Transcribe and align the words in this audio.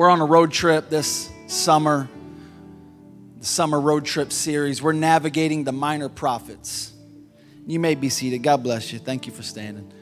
We're 0.00 0.08
on 0.08 0.22
a 0.22 0.24
road 0.24 0.50
trip 0.50 0.88
this 0.88 1.30
summer, 1.46 2.08
the 3.38 3.44
summer 3.44 3.78
road 3.78 4.06
trip 4.06 4.32
series. 4.32 4.80
We're 4.80 4.94
navigating 4.94 5.64
the 5.64 5.72
minor 5.72 6.08
prophets. 6.08 6.94
You 7.66 7.78
may 7.80 7.94
be 7.96 8.08
seated. 8.08 8.38
God 8.38 8.62
bless 8.62 8.94
you. 8.94 8.98
Thank 8.98 9.26
you 9.26 9.32
for 9.34 9.42
standing. 9.42 9.92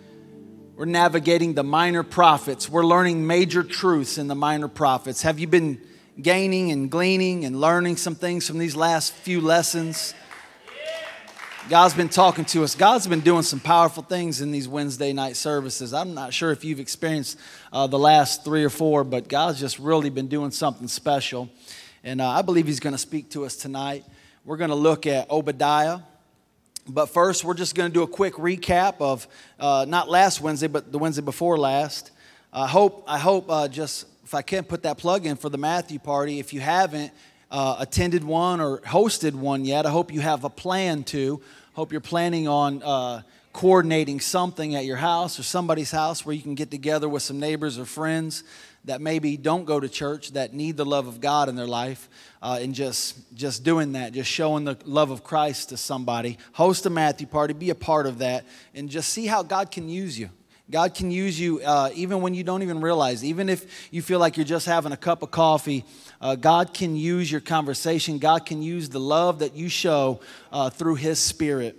We're 0.77 0.85
navigating 0.85 1.55
the 1.55 1.65
minor 1.65 2.05
prophets. 2.05 2.69
We're 2.69 2.87
learning 2.87 3.27
major 3.27 3.65
truths 3.65 4.19
in 4.19 4.29
the 4.29 4.37
minor 4.37 4.69
prophets. 4.69 5.23
Have 5.23 5.41
you 5.41 5.49
been 5.49 5.81
gaining 6.23 6.71
and 6.71 6.89
gleaning 6.89 7.45
and 7.45 7.61
learning 7.61 7.97
some 7.97 8.15
things 8.15 8.47
from 8.47 8.59
these 8.59 8.77
last 8.77 9.13
few 9.13 9.41
lessons? 9.41 10.15
God's 11.69 11.93
been 11.93 12.09
talking 12.09 12.47
to 12.47 12.65
us. 12.65 12.75
God's 12.75 13.07
been 13.07 13.21
doing 13.21 13.43
some 13.43 13.61
powerful 13.61 14.03
things 14.03 14.41
in 14.41 14.51
these 14.53 14.67
Wednesday 14.67 15.13
night 15.13 15.37
services. 15.37 15.93
I'm 15.93 16.15
not 16.15 16.33
sure 16.33 16.51
if 16.51 16.65
you've 16.65 16.81
experienced 16.81 17.39
uh, 17.75 17.87
the 17.87 17.99
last 17.99 18.43
three 18.43 18.65
or 18.65 18.71
four, 18.71 19.05
but 19.05 19.29
God's 19.29 19.61
just 19.61 19.79
really 19.79 20.09
been 20.09 20.29
doing 20.29 20.51
something 20.51 20.89
special. 20.89 21.51
And 22.03 22.23
uh, 22.23 22.31
I 22.31 22.41
believe 22.41 22.67
He's 22.67 22.81
going 22.81 22.95
to 22.95 22.99
speak 22.99 23.29
to 23.33 23.45
us 23.45 23.55
tonight. 23.55 24.07
We're 24.47 24.57
going 24.57 24.71
to 24.71 24.77
look 24.77 25.07
at 25.07 25.31
Obadiah. 25.31 25.99
But 26.89 27.11
first, 27.11 27.45
we're 27.45 27.53
just 27.53 27.75
going 27.75 27.91
to 27.91 27.95
do 27.95 28.03
a 28.03 28.09
quick 28.09 28.35
recap 28.35 28.95
of 29.01 29.29
uh, 29.61 29.85
not 29.87 30.09
last 30.09 30.41
Wednesday, 30.41 30.69
but 30.69 30.91
the 30.91 30.99
Wednesday 30.99 31.23
before 31.23 31.59
last. 31.59 32.13
I 32.51 32.67
hope, 32.67 33.05
I 33.07 33.19
hope 33.19 33.51
uh, 33.51 33.69
just 33.69 34.07
if 34.25 34.33
I 34.33 34.41
can 34.41 34.65
put 34.65 34.85
that 34.85 34.97
plug 34.97 35.27
in 35.27 35.37
for 35.37 35.51
the 35.51 35.59
Matthew 35.59 35.99
party, 35.99 36.39
if 36.39 36.55
you 36.55 36.61
haven't, 36.61 37.13
uh, 37.51 37.77
attended 37.79 38.25
one 38.25 38.61
or 38.61 38.79
hosted 38.79 39.35
one 39.35 39.65
yet, 39.65 39.87
I 39.87 39.91
hope 39.91 40.13
you 40.13 40.21
have 40.21 40.45
a 40.45 40.51
plan 40.51 41.05
to. 41.05 41.41
Hope 41.79 41.93
you're 41.93 42.01
planning 42.01 42.49
on 42.49 42.83
uh, 42.83 43.23
coordinating 43.53 44.19
something 44.19 44.75
at 44.75 44.85
your 44.85 44.97
house 44.97 45.39
or 45.39 45.45
somebody's 45.45 45.93
house 45.93 46.27
where 46.27 46.35
you 46.35 46.43
can 46.43 46.57
get 46.57 46.73
together 46.73 47.09
with 47.09 47.23
some 47.23 47.39
neighbors 47.39 47.79
or 47.79 47.85
friends 47.85 48.43
that 48.87 49.01
maybe 49.01 49.37
don't 49.37 49.65
go 49.65 49.79
to 49.79 49.89
church 49.89 50.33
that 50.33 50.53
need 50.53 50.77
the 50.77 50.85
love 50.85 51.07
of 51.07 51.21
God 51.21 51.49
in 51.49 51.55
their 51.55 51.69
life 51.69 52.09
uh, 52.43 52.59
and 52.61 52.75
just 52.75 53.33
just 53.33 53.63
doing 53.63 53.93
that 53.93 54.13
just 54.13 54.29
showing 54.29 54.65
the 54.65 54.77
love 54.87 55.13
of 55.13 55.23
Christ 55.23 55.69
to 55.69 55.77
somebody. 55.77 56.37
Host 56.51 56.85
a 56.85 56.91
Matthew 56.91 57.29
party 57.29 57.55
be 57.55 57.71
a 57.71 57.77
part 57.77 58.09
of 58.09 58.19
that 58.19 58.45
and 58.75 58.89
just 58.89 59.11
see 59.11 59.27
how 59.27 59.45
God 59.45 59.71
can 59.71 59.89
use 59.89 60.19
you 60.19 60.31
God 60.71 60.95
can 60.95 61.11
use 61.11 61.41
you 61.41 61.61
uh, 61.61 61.91
even 61.95 62.21
when 62.21 62.35
you 62.35 62.45
don't 62.45 62.63
even 62.63 62.81
realize 62.81 63.25
even 63.25 63.49
if 63.49 63.89
you 63.91 64.03
feel 64.03 64.19
like 64.19 64.37
you're 64.37 64.45
just 64.45 64.67
having 64.67 64.93
a 64.93 64.97
cup 64.97 65.23
of 65.23 65.31
coffee 65.31 65.85
uh, 66.21 66.35
God 66.35 66.75
can 66.75 66.97
use 66.97 67.31
your 67.31 67.41
conversation, 67.41 68.19
God 68.19 68.45
can 68.45 68.61
use 68.61 68.89
the 68.89 68.99
love 68.99 69.39
that 69.39 69.55
you 69.55 69.69
show 69.69 70.21
uh, 70.53 70.69
through 70.69 70.97
His 70.97 71.21
Spirit. 71.21 71.77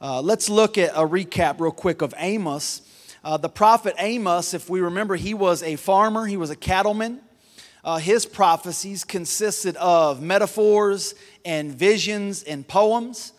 Uh, 0.00 0.20
let's 0.20 0.48
look 0.48 0.78
at 0.78 0.90
a 0.90 1.06
recap, 1.06 1.58
real 1.58 1.72
quick, 1.72 2.00
of 2.00 2.14
Amos. 2.16 2.82
Uh, 3.24 3.36
the 3.36 3.48
prophet 3.48 3.94
Amos, 3.98 4.54
if 4.54 4.70
we 4.70 4.80
remember, 4.80 5.16
he 5.16 5.34
was 5.34 5.62
a 5.64 5.76
farmer, 5.76 6.26
he 6.26 6.36
was 6.36 6.50
a 6.50 6.56
cattleman. 6.56 7.20
Uh, 7.84 7.98
his 7.98 8.24
prophecies 8.24 9.02
consisted 9.02 9.76
of 9.76 10.22
metaphors 10.22 11.16
and 11.44 11.72
visions 11.72 12.44
and 12.44 12.66
poems. 12.66 13.32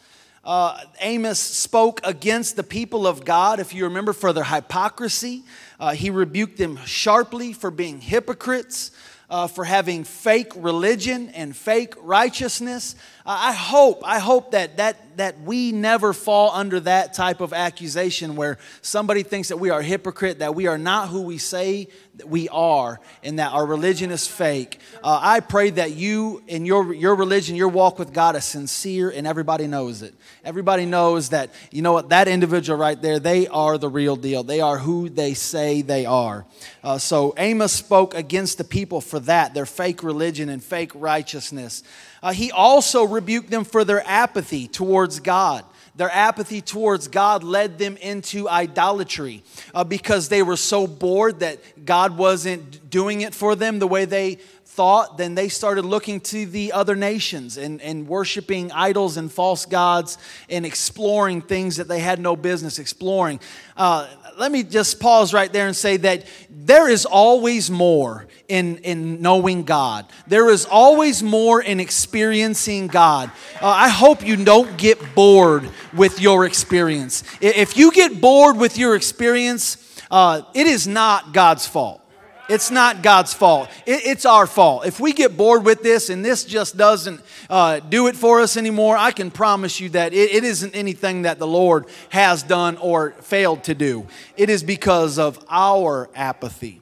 Uh, 0.44 0.78
Amos 1.00 1.40
spoke 1.40 2.02
against 2.04 2.58
the 2.58 2.64
people 2.64 3.08
of 3.08 3.24
God, 3.24 3.62
if 3.62 3.74
you 3.74 3.86
remember, 3.86 4.12
for 4.12 4.34
their 4.34 4.44
hypocrisy. 4.44 5.44
Uh, 5.80 5.94
he 5.94 6.10
rebuked 6.10 6.58
them 6.58 6.78
sharply 6.86 7.54
for 7.54 7.72
being 7.72 8.02
hypocrites 8.02 8.92
uh, 9.30 9.48
for 9.48 9.64
having 9.64 10.04
fake 10.04 10.52
religion 10.56 11.30
and 11.30 11.56
fake 11.56 11.96
righteousness. 12.02 12.96
I 13.26 13.54
hope, 13.54 14.02
I 14.04 14.20
hope 14.20 14.52
that, 14.52 14.78
that, 14.78 15.18
that 15.18 15.40
we 15.42 15.72
never 15.72 16.12
fall 16.12 16.52
under 16.52 16.82
that 16.82 17.14
type 17.14 17.40
of 17.40 17.54
accusation 17.54 18.36
where 18.36 18.58
somebody 18.82 19.24
thinks 19.24 19.48
that 19.48 19.58
we 19.58 19.70
are 19.70 19.80
a 19.80 19.84
hypocrite, 19.84 20.40
that 20.40 20.56
we 20.56 20.68
are 20.68 20.78
not 20.78 21.08
who 21.08 21.22
we 21.22 21.38
say 21.38 21.88
that 22.16 22.28
we 22.28 22.50
are, 22.50 23.00
and 23.24 23.40
that 23.40 23.54
our 23.54 23.66
religion 23.66 24.12
is 24.12 24.28
fake. 24.28 24.80
Uh, 25.02 25.20
I 25.22 25.40
pray 25.40 25.70
that 25.72 25.94
you, 25.94 26.44
in 26.48 26.66
your, 26.66 26.94
your 26.94 27.16
religion, 27.16 27.56
your 27.56 27.70
walk 27.70 27.98
with 27.98 28.14
God 28.14 28.36
is 28.36 28.44
sincere 28.44 29.10
and 29.10 29.26
everybody 29.26 29.68
knows 29.68 30.02
it. 30.02 30.14
Everybody 30.44 30.86
knows 30.86 31.30
that, 31.30 31.50
you 31.72 31.82
know 31.82 31.94
what, 31.94 32.10
that 32.10 32.28
individual 32.28 32.78
right 32.78 33.02
there, 33.02 33.20
they 33.20 33.48
are 33.48 33.78
the 33.78 33.90
real 33.90 34.18
deal. 34.18 34.44
They 34.44 34.60
are 34.60 34.78
who 34.78 35.08
they 35.08 35.34
say 35.34 35.82
they 35.82 36.06
are. 36.06 36.46
Uh, 36.84 36.98
so 36.98 37.34
Amos 37.38 37.72
spoke 37.72 38.14
against 38.14 38.58
the 38.58 38.66
people 38.66 39.00
for 39.00 39.20
that, 39.22 39.54
their 39.54 39.66
fake 39.66 40.04
religion 40.04 40.50
and 40.50 40.62
fake 40.62 40.92
righteousness. 40.94 41.84
Uh, 42.24 42.32
he 42.32 42.52
also 42.52 43.04
rebuked 43.04 43.52
them 43.52 43.66
for 43.66 43.84
their 43.84 44.02
apathy 44.08 44.68
towards 44.68 45.20
God. 45.20 45.66
Their 45.96 46.10
apathy 46.10 46.62
towards 46.62 47.08
God 47.08 47.44
led 47.44 47.78
them 47.78 47.98
into 47.98 48.50
idolatry 48.50 49.44
uh, 49.76 49.84
because 49.84 50.30
they 50.30 50.42
were 50.42 50.58
so 50.58 50.88
bored 50.88 51.42
that 51.42 51.86
God 51.86 52.18
wasn't 52.18 52.83
doing 52.94 53.22
it 53.22 53.34
for 53.34 53.56
them 53.56 53.80
the 53.80 53.88
way 53.88 54.06
they 54.06 54.36
thought, 54.66 55.18
then 55.18 55.34
they 55.34 55.50
started 55.50 55.84
looking 55.84 56.20
to 56.20 56.46
the 56.46 56.72
other 56.72 56.96
nations 56.96 57.58
and, 57.58 57.82
and 57.82 58.08
worshiping 58.08 58.72
idols 58.72 59.18
and 59.18 59.32
false 59.32 59.66
gods 59.66 60.20
and 60.48 60.64
exploring 60.64 61.42
things 61.42 61.78
that 61.78 61.88
they 61.88 62.00
had 62.00 62.20
no 62.20 62.36
business 62.36 62.78
exploring. 62.78 63.40
Uh, 63.76 64.08
let 64.38 64.52
me 64.52 64.62
just 64.62 65.00
pause 65.00 65.34
right 65.34 65.52
there 65.52 65.66
and 65.66 65.76
say 65.76 65.98
that 65.98 66.26
there 66.52 66.88
is 66.88 67.08
always 67.08 67.72
more 67.72 68.28
in, 68.48 68.78
in 68.78 69.24
knowing 69.24 69.64
God. 69.64 70.06
There 70.28 70.52
is 70.52 70.66
always 70.66 71.24
more 71.24 71.64
in 71.64 71.80
experiencing 71.80 72.88
God. 72.88 73.32
Uh, 73.60 73.68
I 73.70 73.90
hope 73.90 74.24
you 74.24 74.36
don't 74.36 74.78
get 74.78 75.16
bored 75.16 75.68
with 75.96 76.22
your 76.22 76.46
experience. 76.46 77.24
If 77.42 77.76
you 77.76 77.92
get 77.92 78.22
bored 78.22 78.58
with 78.58 78.78
your 78.78 78.96
experience, 78.96 79.78
uh, 80.12 80.44
it 80.54 80.68
is 80.68 80.88
not 80.88 81.34
God's 81.34 81.66
fault. 81.66 82.03
It's 82.50 82.70
not 82.72 83.02
God's 83.02 83.34
fault. 83.34 83.70
It, 83.86 84.06
it's 84.06 84.26
our 84.26 84.46
fault. 84.46 84.86
If 84.86 85.00
we 85.00 85.14
get 85.14 85.38
bored 85.38 85.64
with 85.64 85.82
this 85.82 86.10
and 86.10 86.24
this 86.26 86.44
just 86.44 86.76
doesn't 86.76 87.22
uh, 87.50 87.80
do 87.80 88.08
it 88.08 88.16
for 88.16 88.42
us 88.42 88.58
anymore, 88.58 88.98
I 88.98 89.12
can 89.12 89.32
promise 89.32 89.80
you 89.80 89.90
that 89.90 90.14
it, 90.14 90.32
it 90.32 90.44
isn't 90.44 90.76
anything 90.76 91.22
that 91.22 91.40
the 91.40 91.48
Lord 91.48 91.86
has 92.10 92.44
done 92.44 92.78
or 92.78 93.12
failed 93.12 93.64
to 93.66 93.76
do. 93.76 94.08
It 94.36 94.50
is 94.50 94.62
because 94.62 95.18
of 95.18 95.44
our 95.50 96.10
apathy. 96.16 96.82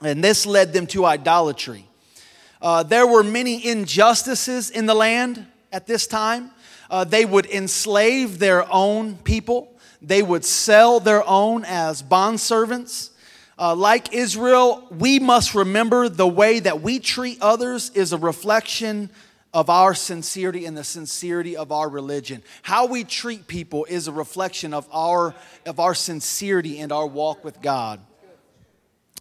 And 0.00 0.24
this 0.24 0.46
led 0.46 0.72
them 0.72 0.86
to 0.88 1.04
idolatry. 1.04 1.86
Uh, 2.60 2.82
there 2.82 3.06
were 3.06 3.22
many 3.22 3.66
injustices 3.66 4.70
in 4.70 4.86
the 4.86 4.94
land 4.94 5.46
at 5.70 5.86
this 5.86 6.06
time. 6.06 6.50
Uh, 6.90 7.04
they 7.04 7.24
would 7.24 7.46
enslave 7.46 8.38
their 8.38 8.70
own 8.72 9.16
people, 9.16 9.68
they 10.00 10.22
would 10.22 10.44
sell 10.44 10.98
their 10.98 11.26
own 11.28 11.64
as 11.64 12.02
bondservants. 12.02 13.10
Uh, 13.58 13.74
like 13.74 14.14
Israel, 14.14 14.86
we 14.90 15.18
must 15.18 15.54
remember 15.54 16.08
the 16.08 16.26
way 16.26 16.58
that 16.60 16.80
we 16.80 16.98
treat 16.98 17.40
others 17.40 17.90
is 17.90 18.12
a 18.12 18.18
reflection 18.18 19.10
of 19.52 19.68
our 19.68 19.94
sincerity 19.94 20.64
and 20.64 20.76
the 20.76 20.84
sincerity 20.84 21.56
of 21.56 21.70
our 21.70 21.88
religion. 21.88 22.42
How 22.62 22.86
we 22.86 23.04
treat 23.04 23.46
people 23.46 23.84
is 23.84 24.08
a 24.08 24.12
reflection 24.12 24.72
of 24.72 24.88
our, 24.90 25.34
of 25.66 25.78
our 25.78 25.94
sincerity 25.94 26.78
and 26.78 26.90
our 26.90 27.06
walk 27.06 27.44
with 27.44 27.60
God. 27.60 28.00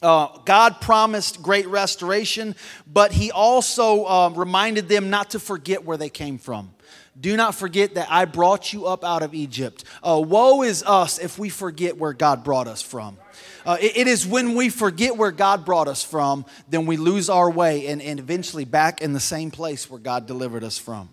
Uh, 0.02 0.40
God 0.46 0.82
promised 0.82 1.44
great 1.44 1.68
restoration, 1.68 2.56
but 2.92 3.12
He 3.12 3.30
also 3.30 4.06
uh, 4.06 4.30
reminded 4.30 4.88
them 4.90 5.10
not 5.10 5.32
to 5.32 5.40
forget 5.40 5.84
where 5.86 5.98
they 5.98 6.10
came 6.10 6.38
from. 6.38 6.74
Do 7.22 7.38
not 7.38 7.54
forget 7.54 7.94
that 7.96 8.08
I 8.10 8.26
brought 8.26 8.74
you 8.74 8.88
up 8.88 9.04
out 9.04 9.22
of 9.22 9.36
Egypt. 9.36 9.84
Uh, 10.04 10.22
woe 10.26 10.64
is 10.64 10.84
us 10.84 11.20
if 11.20 11.38
we 11.38 11.50
forget 11.50 11.98
where 11.98 12.14
God 12.14 12.44
brought 12.44 12.68
us 12.68 12.82
from. 12.82 13.18
Uh, 13.64 13.78
it, 13.80 13.96
it 13.96 14.08
is 14.08 14.26
when 14.26 14.56
we 14.56 14.70
forget 14.70 15.16
where 15.16 15.32
God 15.32 15.64
brought 15.64 15.88
us 15.88 16.04
from, 16.04 16.46
then 16.68 16.88
we 16.88 16.98
lose 16.98 17.30
our 17.30 17.50
way 17.50 17.88
and, 17.88 18.02
and 18.02 18.20
eventually 18.20 18.66
back 18.66 19.02
in 19.02 19.14
the 19.14 19.20
same 19.20 19.52
place 19.52 19.88
where 19.90 20.00
God 20.00 20.26
delivered 20.26 20.64
us 20.64 20.80
from. 20.80 21.10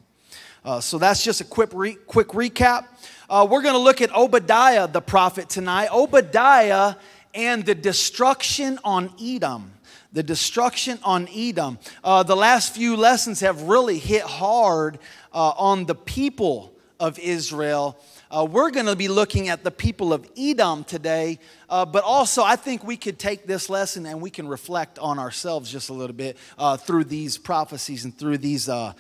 Uh, 0.65 0.81
so 0.81 0.97
that's 0.99 1.23
just 1.23 1.43
a 1.43 1.45
quick, 1.45 1.71
re- 1.75 1.99
quick 2.07 2.29
recap. 2.29 2.87
Uh, 3.29 3.47
we're 3.49 3.63
going 3.63 3.75
to 3.75 3.81
look 3.81 4.01
at 4.01 4.15
Obadiah 4.15 4.89
the 4.89 5.03
prophet 5.03 5.51
tonight. 5.51 5.91
Obadiah 5.93 6.95
and 7.35 7.67
the 7.67 7.75
destruction 7.75 8.79
on 8.83 9.13
Edom. 9.23 9.73
The 10.13 10.23
destruction 10.23 10.99
on 11.05 11.29
Edom. 11.35 11.79
Uh, 12.03 12.23
the 12.23 12.35
last 12.35 12.75
few 12.75 12.97
lessons 12.97 13.41
have 13.41 13.63
really 13.63 13.99
hit 13.99 14.23
hard 14.23 14.99
uh, 15.33 15.53
on 15.57 15.87
the 15.87 15.95
people 15.95 16.75
of 17.01 17.19
Israel. 17.19 17.99
Uh, 18.31 18.47
we're 18.49 18.71
going 18.71 18.87
to 18.87 18.97
be 18.97 19.09
looking 19.09 19.49
at 19.49 19.65
the 19.65 19.71
people 19.71 20.13
of 20.13 20.29
Edom 20.37 20.85
today, 20.85 21.39
uh, 21.71 21.87
but 21.87 22.05
also 22.05 22.43
I 22.43 22.57
think 22.57 22.85
we 22.85 22.97
could 22.97 23.19
take 23.19 23.47
this 23.47 23.71
lesson 23.71 24.05
and 24.05 24.21
we 24.21 24.31
can 24.31 24.47
reflect 24.47 24.99
on 24.99 25.19
ourselves 25.19 25.71
just 25.71 25.89
a 25.89 25.95
little 25.95 26.15
bit 26.15 26.37
uh, 26.59 26.77
through 26.77 27.05
these 27.05 27.39
prophecies 27.39 28.05
and 28.05 28.17
through 28.17 28.39
these, 28.39 28.69
uh, 28.69 28.93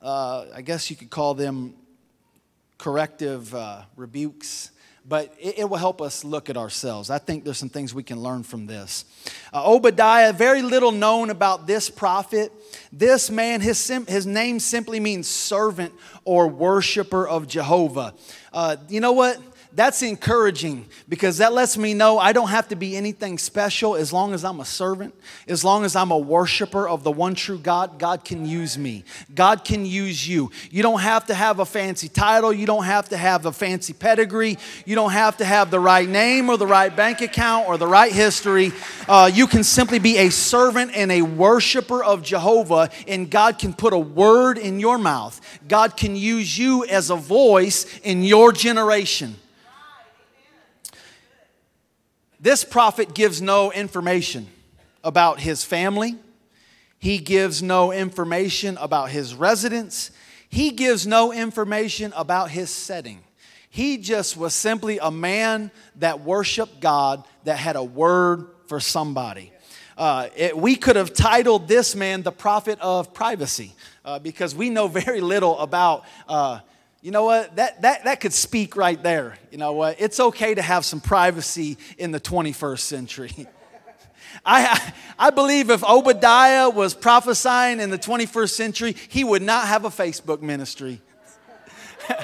uh, 0.00 0.46
I 0.54 0.62
guess 0.62 0.90
you 0.90 0.96
could 0.96 1.10
call 1.10 1.34
them 1.34 1.74
corrective 2.78 3.54
uh, 3.54 3.82
rebukes 3.94 4.71
but 5.08 5.34
it, 5.38 5.58
it, 5.58 5.70
will 5.70 5.78
help 5.78 6.00
us 6.00 6.24
look 6.24 6.48
at 6.48 6.56
ourselves. 6.56 7.10
I 7.10 7.18
think 7.18 7.44
there's 7.44 7.58
some 7.58 7.68
things 7.68 7.92
we 7.92 8.02
can 8.02 8.20
learn 8.20 8.42
from 8.42 8.66
this. 8.66 9.04
Uh, 9.52 9.70
Obadiah, 9.70 10.32
very 10.32 10.62
little 10.62 10.92
known 10.92 11.30
about 11.30 11.66
this 11.66 11.90
prophet. 11.90 12.52
This 12.92 13.30
man, 13.30 13.60
his, 13.60 13.78
sim- 13.78 14.06
his 14.06 14.26
name 14.26 14.60
simply 14.60 15.00
means 15.00 15.26
servant 15.26 15.92
or 16.24 16.46
worshiper 16.46 17.26
of 17.26 17.48
Jehovah. 17.48 18.14
Uh, 18.52 18.76
you 18.88 19.00
know 19.00 19.12
what? 19.12 19.40
That's 19.74 20.02
encouraging 20.02 20.86
because 21.08 21.38
that 21.38 21.54
lets 21.54 21.78
me 21.78 21.94
know 21.94 22.18
I 22.18 22.32
don't 22.32 22.48
have 22.48 22.68
to 22.68 22.76
be 22.76 22.94
anything 22.94 23.38
special 23.38 23.96
as 23.96 24.12
long 24.12 24.34
as 24.34 24.44
I'm 24.44 24.60
a 24.60 24.66
servant, 24.66 25.14
as 25.48 25.64
long 25.64 25.86
as 25.86 25.96
I'm 25.96 26.10
a 26.10 26.18
worshiper 26.18 26.86
of 26.86 27.04
the 27.04 27.10
one 27.10 27.34
true 27.34 27.56
God. 27.56 27.98
God 27.98 28.22
can 28.22 28.44
use 28.44 28.76
me. 28.76 29.04
God 29.34 29.64
can 29.64 29.86
use 29.86 30.28
you. 30.28 30.50
You 30.70 30.82
don't 30.82 31.00
have 31.00 31.26
to 31.26 31.34
have 31.34 31.58
a 31.58 31.64
fancy 31.64 32.08
title. 32.08 32.52
You 32.52 32.66
don't 32.66 32.84
have 32.84 33.08
to 33.10 33.16
have 33.16 33.46
a 33.46 33.52
fancy 33.52 33.94
pedigree. 33.94 34.58
You 34.84 34.94
don't 34.94 35.12
have 35.12 35.38
to 35.38 35.44
have 35.46 35.70
the 35.70 35.80
right 35.80 36.08
name 36.08 36.50
or 36.50 36.58
the 36.58 36.66
right 36.66 36.94
bank 36.94 37.22
account 37.22 37.66
or 37.66 37.78
the 37.78 37.86
right 37.86 38.12
history. 38.12 38.72
Uh, 39.08 39.30
you 39.32 39.46
can 39.46 39.64
simply 39.64 39.98
be 39.98 40.18
a 40.18 40.28
servant 40.30 40.90
and 40.94 41.10
a 41.10 41.22
worshiper 41.22 42.04
of 42.04 42.22
Jehovah, 42.22 42.90
and 43.08 43.30
God 43.30 43.58
can 43.58 43.72
put 43.72 43.94
a 43.94 43.98
word 43.98 44.58
in 44.58 44.80
your 44.80 44.98
mouth. 44.98 45.40
God 45.66 45.96
can 45.96 46.14
use 46.14 46.58
you 46.58 46.84
as 46.84 47.08
a 47.08 47.16
voice 47.16 47.86
in 48.00 48.22
your 48.22 48.52
generation. 48.52 49.36
This 52.42 52.64
prophet 52.64 53.14
gives 53.14 53.40
no 53.40 53.70
information 53.70 54.48
about 55.04 55.38
his 55.38 55.62
family. 55.62 56.16
He 56.98 57.18
gives 57.18 57.62
no 57.62 57.92
information 57.92 58.76
about 58.78 59.10
his 59.10 59.32
residence. 59.32 60.10
He 60.48 60.72
gives 60.72 61.06
no 61.06 61.32
information 61.32 62.12
about 62.16 62.50
his 62.50 62.68
setting. 62.68 63.20
He 63.70 63.96
just 63.96 64.36
was 64.36 64.54
simply 64.54 64.98
a 64.98 65.12
man 65.12 65.70
that 65.96 66.22
worshiped 66.22 66.80
God, 66.80 67.24
that 67.44 67.58
had 67.58 67.76
a 67.76 67.84
word 67.84 68.48
for 68.66 68.80
somebody. 68.80 69.52
Uh, 69.96 70.26
it, 70.34 70.56
we 70.56 70.74
could 70.74 70.96
have 70.96 71.14
titled 71.14 71.68
this 71.68 71.94
man 71.94 72.22
the 72.22 72.32
prophet 72.32 72.76
of 72.80 73.14
privacy 73.14 73.72
uh, 74.04 74.18
because 74.18 74.52
we 74.52 74.68
know 74.68 74.88
very 74.88 75.20
little 75.20 75.56
about 75.60 76.04
uh, 76.26 76.58
you 77.02 77.10
know 77.10 77.24
what? 77.24 77.56
That, 77.56 77.82
that, 77.82 78.04
that 78.04 78.20
could 78.20 78.32
speak 78.32 78.76
right 78.76 79.02
there. 79.02 79.36
You 79.50 79.58
know 79.58 79.72
what? 79.72 80.00
It's 80.00 80.20
okay 80.20 80.54
to 80.54 80.62
have 80.62 80.84
some 80.84 81.00
privacy 81.00 81.76
in 81.98 82.12
the 82.12 82.20
21st 82.20 82.78
century. 82.78 83.48
I, 84.46 84.92
I 85.18 85.30
believe 85.30 85.68
if 85.68 85.84
Obadiah 85.84 86.70
was 86.70 86.94
prophesying 86.94 87.80
in 87.80 87.90
the 87.90 87.98
21st 87.98 88.50
century, 88.50 88.96
he 89.08 89.24
would 89.24 89.42
not 89.42 89.66
have 89.66 89.84
a 89.84 89.90
Facebook 89.90 90.42
ministry. 90.42 91.00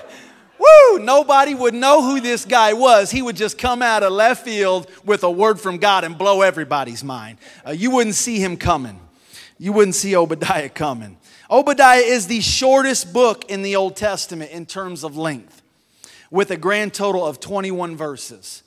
Woo! 0.58 0.98
Nobody 1.00 1.54
would 1.54 1.74
know 1.74 2.02
who 2.02 2.20
this 2.20 2.44
guy 2.44 2.72
was. 2.72 3.10
He 3.10 3.20
would 3.20 3.36
just 3.36 3.58
come 3.58 3.82
out 3.82 4.04
of 4.04 4.12
left 4.12 4.44
field 4.44 4.88
with 5.04 5.24
a 5.24 5.30
word 5.30 5.60
from 5.60 5.78
God 5.78 6.04
and 6.04 6.16
blow 6.16 6.42
everybody's 6.42 7.02
mind. 7.02 7.38
Uh, 7.66 7.72
you 7.72 7.90
wouldn't 7.90 8.16
see 8.16 8.38
him 8.38 8.56
coming. 8.56 9.00
You 9.58 9.72
wouldn't 9.72 9.96
see 9.96 10.16
Obadiah 10.16 10.68
coming. 10.68 11.18
Obadiah 11.50 12.00
is 12.00 12.26
the 12.28 12.40
shortest 12.40 13.12
book 13.12 13.50
in 13.50 13.62
the 13.62 13.76
Old 13.76 13.96
Testament 13.96 14.52
in 14.52 14.66
terms 14.66 15.02
of 15.02 15.16
length, 15.16 15.62
with 16.30 16.50
a 16.50 16.56
grand 16.56 16.94
total 16.94 17.26
of 17.26 17.40
21 17.40 17.96
verses. 17.96 18.62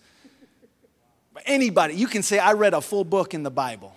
Anybody, 1.45 1.95
you 1.95 2.07
can 2.07 2.21
say, 2.21 2.39
I 2.39 2.53
read 2.53 2.73
a 2.73 2.81
full 2.81 3.03
book 3.03 3.33
in 3.33 3.43
the 3.43 3.51
Bible. 3.51 3.95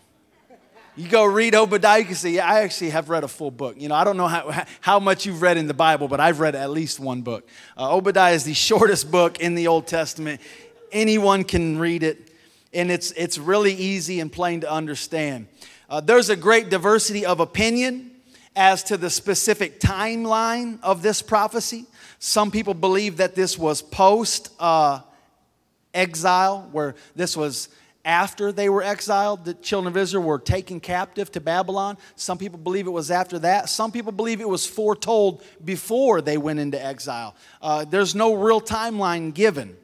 You 0.96 1.08
go 1.08 1.24
read 1.24 1.56
Obadiah, 1.56 1.98
you 1.98 2.04
can 2.04 2.14
say, 2.14 2.30
yeah, 2.30 2.48
I 2.48 2.60
actually 2.60 2.90
have 2.90 3.08
read 3.08 3.24
a 3.24 3.28
full 3.28 3.50
book. 3.50 3.74
You 3.76 3.88
know, 3.88 3.96
I 3.96 4.04
don't 4.04 4.16
know 4.16 4.28
how, 4.28 4.64
how 4.80 5.00
much 5.00 5.26
you've 5.26 5.42
read 5.42 5.56
in 5.56 5.66
the 5.66 5.74
Bible, 5.74 6.06
but 6.06 6.20
I've 6.20 6.38
read 6.38 6.54
at 6.54 6.70
least 6.70 7.00
one 7.00 7.22
book. 7.22 7.48
Uh, 7.76 7.96
Obadiah 7.96 8.32
is 8.32 8.44
the 8.44 8.54
shortest 8.54 9.10
book 9.10 9.40
in 9.40 9.56
the 9.56 9.66
Old 9.66 9.88
Testament. 9.88 10.40
Anyone 10.92 11.42
can 11.42 11.80
read 11.80 12.04
it, 12.04 12.30
and 12.72 12.92
it's, 12.92 13.10
it's 13.12 13.38
really 13.38 13.74
easy 13.74 14.20
and 14.20 14.30
plain 14.30 14.60
to 14.60 14.70
understand. 14.70 15.48
Uh, 15.88 16.00
there's 16.00 16.30
a 16.30 16.36
great 16.36 16.70
diversity 16.70 17.26
of 17.26 17.40
opinion 17.40 18.10
as 18.56 18.82
to 18.84 18.96
the 18.96 19.10
specific 19.10 19.80
timeline 19.80 20.78
of 20.82 21.02
this 21.02 21.20
prophecy. 21.20 21.86
Some 22.18 22.50
people 22.50 22.74
believe 22.74 23.18
that 23.18 23.34
this 23.34 23.58
was 23.58 23.82
post 23.82 24.50
uh, 24.58 25.00
exile, 25.92 26.68
where 26.72 26.94
this 27.14 27.36
was 27.36 27.68
after 28.04 28.52
they 28.52 28.68
were 28.68 28.82
exiled. 28.82 29.44
The 29.44 29.54
children 29.54 29.92
of 29.92 29.96
Israel 29.96 30.22
were 30.22 30.38
taken 30.38 30.80
captive 30.80 31.30
to 31.32 31.40
Babylon. 31.40 31.98
Some 32.16 32.38
people 32.38 32.58
believe 32.58 32.86
it 32.86 32.90
was 32.90 33.10
after 33.10 33.38
that. 33.40 33.68
Some 33.68 33.92
people 33.92 34.12
believe 34.12 34.40
it 34.40 34.48
was 34.48 34.66
foretold 34.66 35.42
before 35.64 36.20
they 36.20 36.38
went 36.38 36.60
into 36.60 36.82
exile. 36.82 37.34
Uh, 37.60 37.84
there's 37.84 38.14
no 38.14 38.34
real 38.34 38.60
timeline 38.60 39.34
given, 39.34 39.76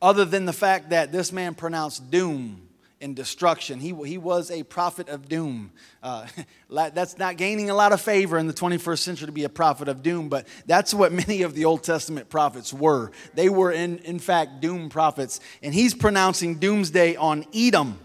other 0.00 0.24
than 0.24 0.46
the 0.46 0.52
fact 0.52 0.90
that 0.90 1.10
this 1.12 1.32
man 1.32 1.54
pronounced 1.54 2.10
doom 2.10 2.69
and 3.00 3.16
destruction. 3.16 3.80
He, 3.80 3.94
he 4.04 4.18
was 4.18 4.50
a 4.50 4.62
prophet 4.62 5.08
of 5.08 5.28
doom. 5.28 5.72
Uh, 6.02 6.26
that's 6.70 7.18
not 7.18 7.36
gaining 7.36 7.70
a 7.70 7.74
lot 7.74 7.92
of 7.92 8.00
favor 8.00 8.38
in 8.38 8.46
the 8.46 8.52
21st 8.52 8.98
century 8.98 9.26
to 9.26 9.32
be 9.32 9.44
a 9.44 9.48
prophet 9.48 9.88
of 9.88 10.02
doom, 10.02 10.28
but 10.28 10.46
that's 10.66 10.92
what 10.92 11.12
many 11.28 11.42
of 11.42 11.54
the 11.54 11.64
Old 11.64 11.82
Testament 11.82 12.28
prophets 12.28 12.72
were. 12.72 13.10
They 13.34 13.48
were, 13.48 13.72
in, 13.72 13.98
in 13.98 14.18
fact, 14.18 14.60
doom 14.60 14.88
prophets. 14.88 15.40
And 15.62 15.72
he's 15.74 15.94
pronouncing 15.94 16.56
doomsday 16.56 17.16
on 17.16 17.46
Edom. 17.54 17.98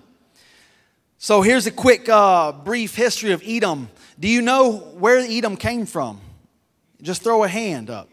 So 1.18 1.42
here's 1.42 1.66
a 1.66 1.72
quick, 1.72 2.08
uh, 2.08 2.52
brief 2.52 2.96
history 2.96 3.32
of 3.32 3.42
Edom. 3.46 3.90
Do 4.20 4.28
you 4.28 4.42
know 4.42 4.74
where 4.74 5.20
Edom 5.20 5.58
came 5.58 5.86
from? 5.86 6.22
Just 7.02 7.24
throw 7.24 7.44
a 7.44 7.48
hand 7.48 7.90
up. 7.90 8.10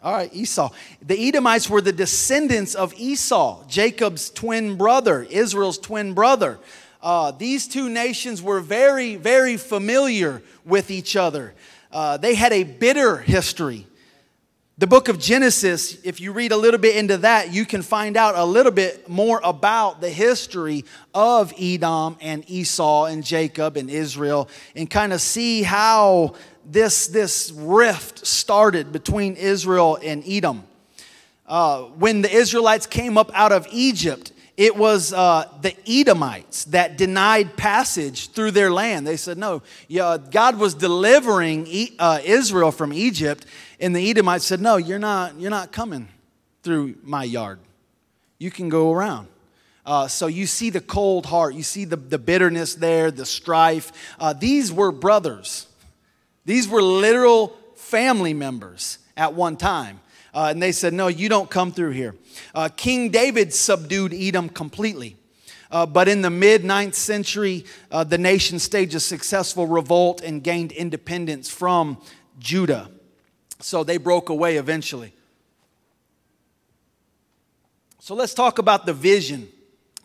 All 0.00 0.12
right, 0.12 0.32
Esau. 0.32 0.70
The 1.02 1.28
Edomites 1.28 1.68
were 1.68 1.80
the 1.80 1.92
descendants 1.92 2.76
of 2.76 2.94
Esau, 2.96 3.64
Jacob's 3.66 4.30
twin 4.30 4.76
brother, 4.76 5.24
Israel's 5.24 5.76
twin 5.76 6.14
brother. 6.14 6.60
Uh, 7.02 7.32
these 7.32 7.66
two 7.66 7.88
nations 7.88 8.40
were 8.40 8.60
very, 8.60 9.16
very 9.16 9.56
familiar 9.56 10.40
with 10.64 10.92
each 10.92 11.16
other. 11.16 11.52
Uh, 11.90 12.16
they 12.16 12.36
had 12.36 12.52
a 12.52 12.62
bitter 12.62 13.16
history. 13.16 13.86
The 14.78 14.86
book 14.86 15.08
of 15.08 15.18
Genesis, 15.18 15.98
if 16.04 16.20
you 16.20 16.30
read 16.30 16.52
a 16.52 16.56
little 16.56 16.78
bit 16.78 16.94
into 16.94 17.16
that, 17.18 17.52
you 17.52 17.66
can 17.66 17.82
find 17.82 18.16
out 18.16 18.36
a 18.36 18.44
little 18.44 18.70
bit 18.70 19.08
more 19.08 19.40
about 19.42 20.00
the 20.00 20.10
history 20.10 20.84
of 21.12 21.52
Edom 21.58 22.16
and 22.20 22.48
Esau 22.48 23.06
and 23.06 23.24
Jacob 23.24 23.76
and 23.76 23.90
Israel 23.90 24.48
and 24.76 24.88
kind 24.88 25.12
of 25.12 25.20
see 25.20 25.64
how 25.64 26.36
this, 26.70 27.06
this 27.06 27.50
rift 27.50 28.26
started 28.26 28.92
between 28.92 29.34
Israel 29.36 29.98
and 30.02 30.22
Edom. 30.26 30.64
Uh, 31.46 31.84
when 31.84 32.20
the 32.22 32.30
Israelites 32.30 32.86
came 32.86 33.16
up 33.16 33.30
out 33.34 33.52
of 33.52 33.66
Egypt, 33.72 34.32
it 34.58 34.76
was 34.76 35.12
uh, 35.12 35.48
the 35.62 35.72
Edomites 35.86 36.64
that 36.66 36.98
denied 36.98 37.56
passage 37.56 38.32
through 38.32 38.50
their 38.50 38.72
land. 38.72 39.06
They 39.06 39.16
said, 39.16 39.38
No, 39.38 39.62
yeah, 39.86 40.18
God 40.30 40.58
was 40.58 40.74
delivering 40.74 41.66
e- 41.68 41.94
uh, 41.98 42.18
Israel 42.24 42.72
from 42.72 42.92
Egypt, 42.92 43.46
and 43.78 43.94
the 43.94 44.10
Edomites 44.10 44.44
said, 44.44 44.60
No, 44.60 44.76
you're 44.76 44.98
not, 44.98 45.38
you're 45.38 45.50
not 45.50 45.70
coming 45.70 46.08
through 46.64 46.96
my 47.04 47.22
yard. 47.22 47.60
You 48.38 48.50
can 48.50 48.68
go 48.68 48.92
around. 48.92 49.28
Uh, 49.86 50.08
so 50.08 50.26
you 50.26 50.44
see 50.44 50.70
the 50.70 50.80
cold 50.80 51.24
heart, 51.24 51.54
you 51.54 51.62
see 51.62 51.84
the, 51.84 51.96
the 51.96 52.18
bitterness 52.18 52.74
there, 52.74 53.12
the 53.12 53.24
strife. 53.24 53.92
Uh, 54.18 54.32
these 54.32 54.72
were 54.72 54.90
brothers. 54.90 55.67
These 56.48 56.66
were 56.66 56.80
literal 56.80 57.48
family 57.76 58.32
members 58.32 58.96
at 59.18 59.34
one 59.34 59.58
time. 59.58 60.00
Uh, 60.32 60.46
and 60.50 60.62
they 60.62 60.72
said, 60.72 60.94
No, 60.94 61.08
you 61.08 61.28
don't 61.28 61.50
come 61.50 61.72
through 61.72 61.90
here. 61.90 62.14
Uh, 62.54 62.70
King 62.74 63.10
David 63.10 63.52
subdued 63.52 64.14
Edom 64.14 64.48
completely. 64.48 65.18
Uh, 65.70 65.84
but 65.84 66.08
in 66.08 66.22
the 66.22 66.30
mid 66.30 66.62
9th 66.62 66.94
century, 66.94 67.66
uh, 67.90 68.02
the 68.02 68.16
nation 68.16 68.58
staged 68.58 68.94
a 68.94 69.00
successful 69.00 69.66
revolt 69.66 70.22
and 70.22 70.42
gained 70.42 70.72
independence 70.72 71.50
from 71.50 72.00
Judah. 72.38 72.88
So 73.60 73.84
they 73.84 73.98
broke 73.98 74.30
away 74.30 74.56
eventually. 74.56 75.12
So 78.00 78.14
let's 78.14 78.32
talk 78.32 78.58
about 78.58 78.86
the 78.86 78.94
vision 78.94 79.48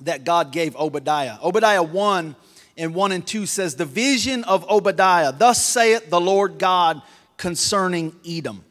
that 0.02 0.26
God 0.26 0.52
gave 0.52 0.76
Obadiah. 0.76 1.38
Obadiah 1.42 1.84
1 1.84 2.36
and 2.78 2.96
1 2.96 3.12
and 3.12 3.26
2 3.26 3.46
says, 3.46 3.76
The 3.76 3.86
vision 3.86 4.44
of 4.46 4.70
Obadiah, 4.70 5.32
thus 5.32 5.64
saith 5.64 6.10
the 6.10 6.22
Lord 6.22 6.58
God 6.58 7.02
concerning 7.38 8.16
Edom. 8.28 8.64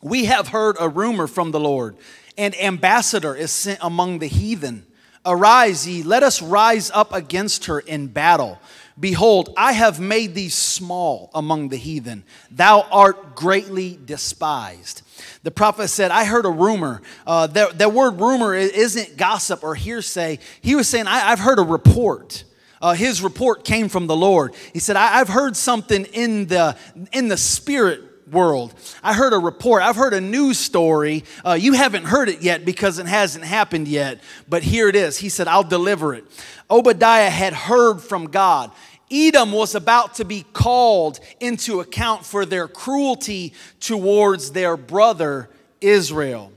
We 0.00 0.26
have 0.26 0.48
heard 0.48 0.76
a 0.80 0.88
rumor 0.88 1.26
from 1.26 1.50
the 1.50 1.60
Lord, 1.60 1.96
and 2.36 2.58
ambassador 2.60 3.34
is 3.34 3.50
sent 3.50 3.78
among 3.82 4.18
the 4.18 4.26
heathen. 4.26 4.86
Arise 5.24 5.86
ye, 5.86 6.02
let 6.02 6.22
us 6.22 6.42
rise 6.42 6.90
up 6.90 7.12
against 7.12 7.66
her 7.66 7.78
in 7.78 8.08
battle. 8.08 8.58
Behold, 8.98 9.54
I 9.56 9.72
have 9.72 10.00
made 10.00 10.34
thee 10.34 10.48
small 10.48 11.30
among 11.34 11.68
the 11.68 11.76
heathen. 11.76 12.24
Thou 12.50 12.82
art 12.90 13.34
greatly 13.34 13.98
despised. 14.04 15.02
The 15.44 15.50
prophet 15.50 15.88
said, 15.88 16.10
I 16.10 16.24
heard 16.24 16.44
a 16.44 16.50
rumor. 16.50 17.02
Uh, 17.26 17.46
that, 17.48 17.78
that 17.78 17.92
word 17.92 18.20
rumor 18.20 18.54
isn't 18.54 19.16
gossip 19.16 19.64
or 19.64 19.74
hearsay. 19.74 20.40
He 20.60 20.74
was 20.74 20.88
saying, 20.88 21.06
I, 21.06 21.30
I've 21.30 21.38
heard 21.38 21.58
a 21.58 21.62
report 21.62 22.44
uh, 22.82 22.92
his 22.92 23.22
report 23.22 23.64
came 23.64 23.88
from 23.88 24.08
the 24.08 24.16
Lord. 24.16 24.54
He 24.72 24.80
said, 24.80 24.96
I, 24.96 25.18
have 25.18 25.28
heard 25.28 25.56
something 25.56 26.04
in 26.06 26.48
the, 26.48 26.76
in 27.12 27.28
the 27.28 27.36
spirit 27.36 28.00
world. 28.30 28.74
I 29.02 29.14
heard 29.14 29.32
a 29.32 29.38
report. 29.38 29.82
I've 29.82 29.96
heard 29.96 30.14
a 30.14 30.20
news 30.20 30.58
story. 30.58 31.24
Uh, 31.46 31.52
you 31.52 31.74
haven't 31.74 32.04
heard 32.04 32.28
it 32.28 32.42
yet 32.42 32.64
because 32.64 32.98
it 32.98 33.06
hasn't 33.06 33.44
happened 33.44 33.86
yet, 33.86 34.20
but 34.48 34.62
here 34.62 34.88
it 34.88 34.96
is. 34.96 35.18
He 35.18 35.28
said, 35.28 35.46
I'll 35.46 35.62
deliver 35.62 36.12
it. 36.14 36.24
Obadiah 36.68 37.30
had 37.30 37.52
heard 37.52 38.00
from 38.00 38.26
God. 38.26 38.72
Edom 39.10 39.52
was 39.52 39.74
about 39.74 40.14
to 40.14 40.24
be 40.24 40.44
called 40.52 41.20
into 41.38 41.80
account 41.80 42.24
for 42.24 42.46
their 42.46 42.66
cruelty 42.66 43.52
towards 43.78 44.52
their 44.52 44.76
brother 44.76 45.50
Israel. 45.80 46.51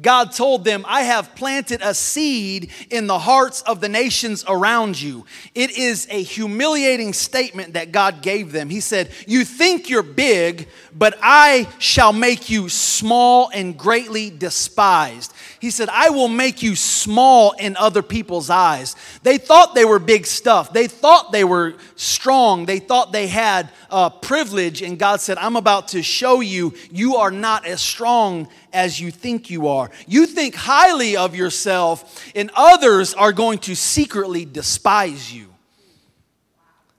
God 0.00 0.32
told 0.32 0.64
them, 0.64 0.84
I 0.86 1.02
have 1.02 1.34
planted 1.34 1.80
a 1.82 1.94
seed 1.94 2.70
in 2.90 3.06
the 3.06 3.18
hearts 3.18 3.62
of 3.62 3.80
the 3.80 3.88
nations 3.88 4.44
around 4.46 5.00
you. 5.00 5.26
It 5.54 5.76
is 5.76 6.06
a 6.10 6.22
humiliating 6.22 7.12
statement 7.12 7.74
that 7.74 7.92
God 7.92 8.22
gave 8.22 8.52
them. 8.52 8.70
He 8.70 8.80
said, 8.80 9.10
You 9.26 9.44
think 9.44 9.88
you're 9.88 10.02
big, 10.02 10.68
but 10.94 11.18
I 11.22 11.68
shall 11.78 12.12
make 12.12 12.48
you 12.48 12.68
small 12.68 13.50
and 13.52 13.76
greatly 13.76 14.30
despised. 14.30 15.32
He 15.60 15.70
said, 15.70 15.88
I 15.90 16.10
will 16.10 16.28
make 16.28 16.62
you 16.62 16.74
small 16.74 17.52
in 17.52 17.76
other 17.76 18.02
people's 18.02 18.48
eyes. 18.48 18.96
They 19.22 19.36
thought 19.36 19.74
they 19.74 19.84
were 19.84 19.98
big 19.98 20.26
stuff. 20.26 20.72
They 20.72 20.86
thought 20.86 21.32
they 21.32 21.44
were 21.44 21.74
strong. 21.96 22.64
They 22.64 22.78
thought 22.78 23.12
they 23.12 23.26
had 23.26 23.70
uh, 23.90 24.08
privilege. 24.08 24.80
And 24.80 24.98
God 24.98 25.20
said, 25.20 25.36
I'm 25.36 25.56
about 25.56 25.88
to 25.88 26.02
show 26.02 26.40
you, 26.40 26.74
you 26.90 27.16
are 27.16 27.30
not 27.30 27.66
as 27.66 27.82
strong 27.82 28.48
as 28.72 29.00
you 29.00 29.10
think 29.10 29.50
you 29.50 29.68
are. 29.68 29.90
You 30.06 30.26
think 30.26 30.54
highly 30.54 31.16
of 31.16 31.34
yourself, 31.34 32.24
and 32.34 32.50
others 32.54 33.14
are 33.14 33.32
going 33.32 33.58
to 33.60 33.74
secretly 33.74 34.44
despise 34.44 35.32
you 35.32 35.48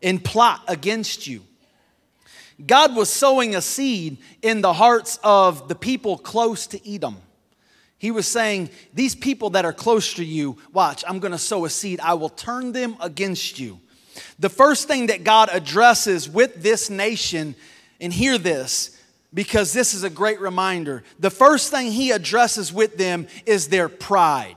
and 0.01 0.23
plot 0.23 0.61
against 0.67 1.27
you. 1.27 1.43
God 2.65 2.95
was 2.95 3.09
sowing 3.09 3.55
a 3.55 3.61
seed 3.61 4.17
in 4.41 4.61
the 4.61 4.73
hearts 4.73 5.19
of 5.23 5.67
the 5.67 5.75
people 5.75 6.17
close 6.17 6.67
to 6.67 6.89
Edom. 6.89 7.17
He 7.97 8.11
was 8.11 8.27
saying, 8.27 8.69
These 8.93 9.15
people 9.15 9.51
that 9.51 9.65
are 9.65 9.73
close 9.73 10.15
to 10.15 10.23
you, 10.23 10.57
watch, 10.73 11.03
I'm 11.07 11.19
gonna 11.19 11.37
sow 11.37 11.65
a 11.65 11.69
seed. 11.69 11.99
I 11.99 12.15
will 12.15 12.29
turn 12.29 12.71
them 12.71 12.97
against 12.99 13.59
you. 13.59 13.79
The 14.39 14.49
first 14.49 14.87
thing 14.87 15.07
that 15.07 15.23
God 15.23 15.49
addresses 15.51 16.27
with 16.27 16.61
this 16.61 16.89
nation, 16.89 17.55
and 17.99 18.11
hear 18.11 18.37
this, 18.37 18.97
because 19.33 19.73
this 19.73 19.93
is 19.93 20.03
a 20.03 20.09
great 20.09 20.39
reminder. 20.41 21.03
The 21.19 21.29
first 21.29 21.71
thing 21.71 21.91
He 21.91 22.11
addresses 22.11 22.71
with 22.73 22.97
them 22.97 23.27
is 23.45 23.69
their 23.69 23.89
pride. 23.89 24.55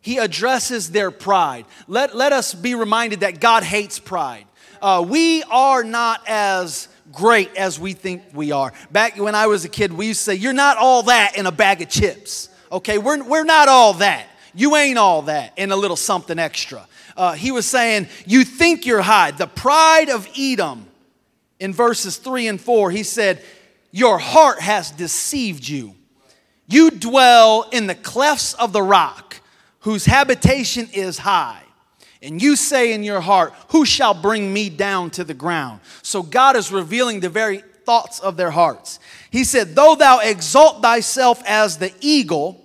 He 0.00 0.18
addresses 0.18 0.90
their 0.90 1.10
pride. 1.10 1.64
Let, 1.86 2.16
let 2.16 2.32
us 2.32 2.54
be 2.54 2.74
reminded 2.74 3.20
that 3.20 3.40
God 3.40 3.62
hates 3.62 4.00
pride. 4.00 4.46
Uh, 4.80 5.04
we 5.08 5.44
are 5.44 5.84
not 5.84 6.22
as 6.26 6.88
great 7.12 7.54
as 7.56 7.78
we 7.78 7.92
think 7.92 8.22
we 8.34 8.50
are. 8.50 8.72
Back 8.90 9.16
when 9.16 9.36
I 9.36 9.46
was 9.46 9.64
a 9.64 9.68
kid, 9.68 9.92
we 9.92 10.08
used 10.08 10.20
to 10.20 10.24
say, 10.32 10.34
You're 10.34 10.52
not 10.52 10.76
all 10.76 11.04
that 11.04 11.36
in 11.36 11.46
a 11.46 11.52
bag 11.52 11.82
of 11.82 11.88
chips. 11.88 12.48
Okay, 12.72 12.98
we're, 12.98 13.22
we're 13.22 13.44
not 13.44 13.68
all 13.68 13.94
that. 13.94 14.26
You 14.54 14.76
ain't 14.76 14.98
all 14.98 15.22
that 15.22 15.52
and 15.56 15.72
a 15.72 15.76
little 15.76 15.96
something 15.96 16.38
extra. 16.38 16.86
Uh, 17.16 17.32
he 17.34 17.52
was 17.52 17.66
saying, 17.66 18.08
You 18.26 18.44
think 18.44 18.86
you're 18.86 19.02
high. 19.02 19.30
The 19.30 19.46
pride 19.46 20.10
of 20.10 20.28
Edom 20.36 20.86
in 21.60 21.72
verses 21.72 22.16
3 22.16 22.48
and 22.48 22.60
4, 22.60 22.90
he 22.90 23.04
said, 23.04 23.40
Your 23.92 24.18
heart 24.18 24.60
has 24.60 24.90
deceived 24.90 25.68
you. 25.68 25.94
You 26.66 26.90
dwell 26.90 27.68
in 27.70 27.86
the 27.86 27.94
clefts 27.94 28.54
of 28.54 28.72
the 28.72 28.82
rock, 28.82 29.36
whose 29.80 30.06
habitation 30.06 30.88
is 30.92 31.18
high. 31.18 31.62
And 32.22 32.40
you 32.40 32.56
say 32.56 32.94
in 32.94 33.04
your 33.04 33.20
heart, 33.20 33.52
Who 33.68 33.84
shall 33.84 34.14
bring 34.14 34.52
me 34.52 34.70
down 34.70 35.10
to 35.10 35.24
the 35.24 35.34
ground? 35.34 35.80
So 36.02 36.22
God 36.22 36.56
is 36.56 36.72
revealing 36.72 37.20
the 37.20 37.28
very 37.28 37.62
thoughts 37.84 38.20
of 38.20 38.36
their 38.36 38.50
hearts. 38.50 38.98
He 39.30 39.44
said, 39.44 39.74
Though 39.74 39.94
thou 39.94 40.20
exalt 40.20 40.82
thyself 40.82 41.42
as 41.44 41.78
the 41.78 41.92
eagle, 42.00 42.58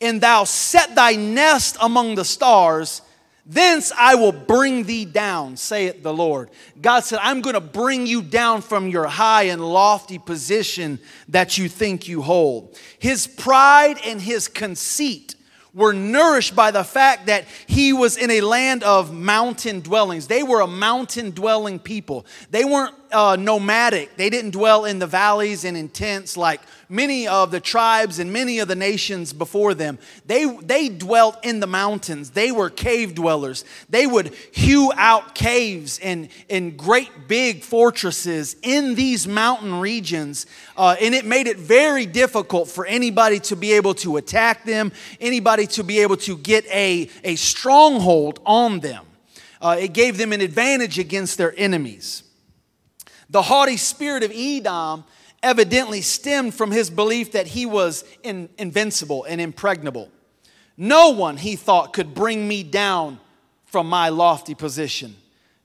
and 0.00 0.20
thou 0.20 0.44
set 0.44 0.94
thy 0.94 1.12
nest 1.12 1.76
among 1.80 2.14
the 2.14 2.24
stars, 2.24 3.02
thence 3.48 3.90
I 3.96 4.14
will 4.14 4.32
bring 4.32 4.84
thee 4.84 5.06
down, 5.06 5.56
saith 5.56 6.02
the 6.02 6.12
Lord. 6.12 6.50
God 6.80 7.00
said, 7.00 7.18
I'm 7.22 7.40
going 7.40 7.54
to 7.54 7.60
bring 7.60 8.06
you 8.06 8.22
down 8.22 8.60
from 8.60 8.88
your 8.88 9.06
high 9.06 9.44
and 9.44 9.60
lofty 9.60 10.18
position 10.18 11.00
that 11.28 11.58
you 11.58 11.68
think 11.68 12.06
you 12.06 12.22
hold. 12.22 12.78
His 12.98 13.26
pride 13.26 13.96
and 14.04 14.20
his 14.20 14.46
conceit 14.46 15.34
were 15.74 15.92
nourished 15.92 16.56
by 16.56 16.70
the 16.70 16.84
fact 16.84 17.26
that 17.26 17.44
he 17.66 17.92
was 17.92 18.16
in 18.16 18.30
a 18.30 18.40
land 18.40 18.82
of 18.82 19.12
mountain 19.12 19.80
dwellings. 19.80 20.26
They 20.26 20.42
were 20.42 20.60
a 20.60 20.66
mountain 20.66 21.30
dwelling 21.30 21.78
people. 21.78 22.26
They 22.50 22.64
weren't 22.64 22.94
uh, 23.12 23.36
nomadic, 23.36 24.16
they 24.16 24.30
didn't 24.30 24.52
dwell 24.52 24.84
in 24.84 24.98
the 24.98 25.06
valleys 25.06 25.64
and 25.64 25.76
in 25.76 25.88
tents 25.88 26.36
like 26.36 26.60
many 26.88 27.28
of 27.28 27.50
the 27.50 27.60
tribes 27.60 28.18
and 28.18 28.32
many 28.32 28.58
of 28.58 28.68
the 28.68 28.74
nations 28.74 29.32
before 29.32 29.74
them. 29.74 29.98
They, 30.26 30.44
they 30.44 30.88
dwelt 30.88 31.44
in 31.44 31.60
the 31.60 31.66
mountains. 31.66 32.30
They 32.30 32.50
were 32.50 32.70
cave 32.70 33.14
dwellers. 33.14 33.64
They 33.88 34.06
would 34.06 34.34
hew 34.52 34.92
out 34.96 35.34
caves 35.34 35.98
and, 35.98 36.28
and 36.48 36.76
great 36.76 37.28
big 37.28 37.62
fortresses 37.62 38.56
in 38.62 38.94
these 38.94 39.26
mountain 39.28 39.80
regions. 39.80 40.46
Uh, 40.76 40.96
and 41.00 41.14
it 41.14 41.24
made 41.24 41.46
it 41.46 41.58
very 41.58 42.06
difficult 42.06 42.68
for 42.68 42.86
anybody 42.86 43.40
to 43.40 43.56
be 43.56 43.72
able 43.72 43.94
to 43.94 44.16
attack 44.16 44.64
them, 44.64 44.92
anybody 45.20 45.66
to 45.66 45.84
be 45.84 46.00
able 46.00 46.16
to 46.16 46.36
get 46.36 46.66
a, 46.66 47.08
a 47.24 47.36
stronghold 47.36 48.40
on 48.46 48.80
them. 48.80 49.04
Uh, 49.60 49.76
it 49.78 49.92
gave 49.92 50.18
them 50.18 50.32
an 50.32 50.40
advantage 50.40 50.98
against 50.98 51.36
their 51.36 51.52
enemies. 51.56 52.22
The 53.30 53.42
haughty 53.42 53.76
spirit 53.76 54.22
of 54.22 54.32
Edom 54.34 55.04
evidently 55.42 56.00
stemmed 56.00 56.54
from 56.54 56.70
his 56.70 56.90
belief 56.90 57.32
that 57.32 57.46
he 57.46 57.66
was 57.66 58.04
in, 58.22 58.48
invincible 58.58 59.24
and 59.24 59.40
impregnable. 59.40 60.10
No 60.76 61.10
one, 61.10 61.36
he 61.36 61.56
thought, 61.56 61.92
could 61.92 62.14
bring 62.14 62.46
me 62.46 62.62
down 62.62 63.20
from 63.66 63.88
my 63.88 64.08
lofty 64.08 64.54
position. 64.54 65.16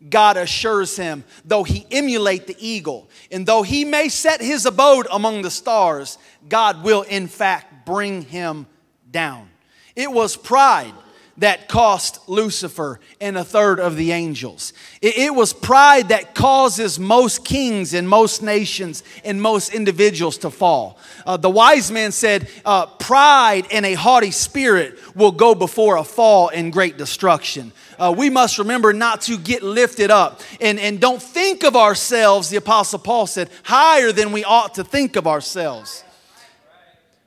God 0.09 0.35
assures 0.35 0.97
him, 0.97 1.23
though 1.45 1.63
he 1.63 1.87
emulate 1.89 2.47
the 2.47 2.57
eagle, 2.59 3.09
and 3.31 3.45
though 3.45 3.63
he 3.63 3.85
may 3.85 4.09
set 4.09 4.41
his 4.41 4.65
abode 4.65 5.07
among 5.11 5.41
the 5.41 5.51
stars, 5.51 6.17
God 6.49 6.83
will 6.83 7.03
in 7.03 7.27
fact 7.27 7.85
bring 7.85 8.23
him 8.23 8.67
down. 9.09 9.49
It 9.95 10.11
was 10.11 10.35
pride 10.35 10.93
that 11.37 11.67
cost 11.67 12.29
Lucifer 12.29 12.99
and 13.19 13.37
a 13.37 13.43
third 13.43 13.79
of 13.79 13.95
the 13.95 14.11
angels. 14.11 14.71
It, 15.01 15.17
it, 15.17 15.35
was 15.35 15.51
pride 15.51 16.09
that 16.09 16.35
causes 16.35 16.99
most 16.99 17.43
kings 17.43 17.95
and 17.95 18.07
most 18.07 18.43
nations 18.43 19.03
and 19.25 19.41
most 19.41 19.73
individuals 19.73 20.37
to 20.39 20.51
fall. 20.51 20.99
Uh, 21.25 21.37
the 21.37 21.49
wise 21.49 21.91
man 21.91 22.11
said, 22.11 22.47
uh, 22.65 22.85
Pride 22.85 23.65
and 23.71 23.85
a 23.85 23.95
haughty 23.95 24.29
spirit 24.29 24.99
will 25.15 25.31
go 25.31 25.55
before 25.55 25.97
a 25.97 26.03
fall 26.03 26.49
and 26.49 26.71
great 26.71 26.97
destruction. 26.97 27.71
Uh, 27.97 28.13
we 28.15 28.29
must 28.29 28.59
remember 28.59 28.93
not 28.93 29.21
to 29.21 29.37
get 29.37 29.63
lifted 29.63 30.11
up 30.11 30.41
and, 30.61 30.79
and 30.79 30.99
don't 30.99 31.21
think 31.21 31.63
of 31.63 31.75
ourselves, 31.75 32.49
the 32.49 32.57
Apostle 32.57 32.99
Paul 32.99 33.25
said, 33.25 33.49
higher 33.63 34.11
than 34.11 34.31
we 34.31 34.43
ought 34.43 34.75
to 34.75 34.83
think 34.83 35.15
of 35.15 35.25
ourselves. 35.25 36.02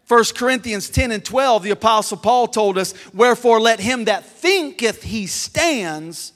1 0.08 0.24
Corinthians 0.36 0.88
10 0.88 1.10
and 1.10 1.24
12, 1.24 1.64
the 1.64 1.70
Apostle 1.70 2.16
Paul 2.16 2.46
told 2.46 2.78
us, 2.78 2.94
Wherefore 3.12 3.60
let 3.60 3.80
him 3.80 4.04
that 4.04 4.24
thinketh 4.24 5.02
he 5.02 5.26
stands 5.26 6.32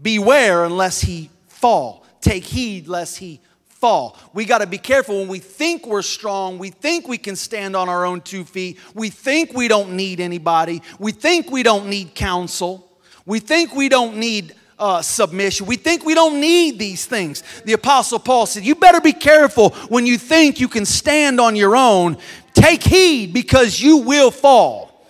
beware 0.00 0.64
unless 0.64 1.00
he 1.00 1.30
fall. 1.46 2.04
Take 2.20 2.44
heed 2.44 2.86
lest 2.86 3.18
he 3.18 3.40
fall. 3.66 4.18
We 4.34 4.44
got 4.44 4.58
to 4.58 4.66
be 4.66 4.78
careful 4.78 5.18
when 5.18 5.28
we 5.28 5.38
think 5.38 5.86
we're 5.86 6.02
strong, 6.02 6.58
we 6.58 6.70
think 6.70 7.08
we 7.08 7.18
can 7.18 7.36
stand 7.36 7.74
on 7.74 7.88
our 7.88 8.04
own 8.04 8.20
two 8.20 8.44
feet, 8.44 8.78
we 8.94 9.08
think 9.08 9.54
we 9.54 9.68
don't 9.68 9.96
need 9.96 10.20
anybody, 10.20 10.82
we 10.98 11.12
think 11.12 11.50
we 11.50 11.62
don't 11.62 11.88
need 11.88 12.14
counsel, 12.14 12.90
we 13.24 13.40
think 13.40 13.74
we 13.74 13.88
don't 13.88 14.16
need 14.16 14.54
uh, 14.78 15.00
submission. 15.02 15.66
We 15.66 15.76
think 15.76 16.04
we 16.04 16.14
don't 16.14 16.40
need 16.40 16.78
these 16.78 17.06
things. 17.06 17.42
The 17.64 17.74
Apostle 17.74 18.18
Paul 18.18 18.46
said, 18.46 18.64
You 18.64 18.74
better 18.74 19.00
be 19.00 19.12
careful 19.12 19.70
when 19.88 20.06
you 20.06 20.18
think 20.18 20.60
you 20.60 20.68
can 20.68 20.84
stand 20.84 21.40
on 21.40 21.56
your 21.56 21.76
own. 21.76 22.16
Take 22.64 22.82
heed 22.82 23.34
because 23.34 23.78
you 23.78 23.98
will 23.98 24.30
fall. 24.30 25.06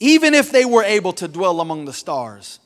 Even 0.00 0.32
if 0.32 0.50
they 0.50 0.64
were 0.64 0.82
able 0.82 1.12
to 1.12 1.28
dwell 1.28 1.60
among 1.60 1.84
the 1.84 1.92
stars, 1.92 2.60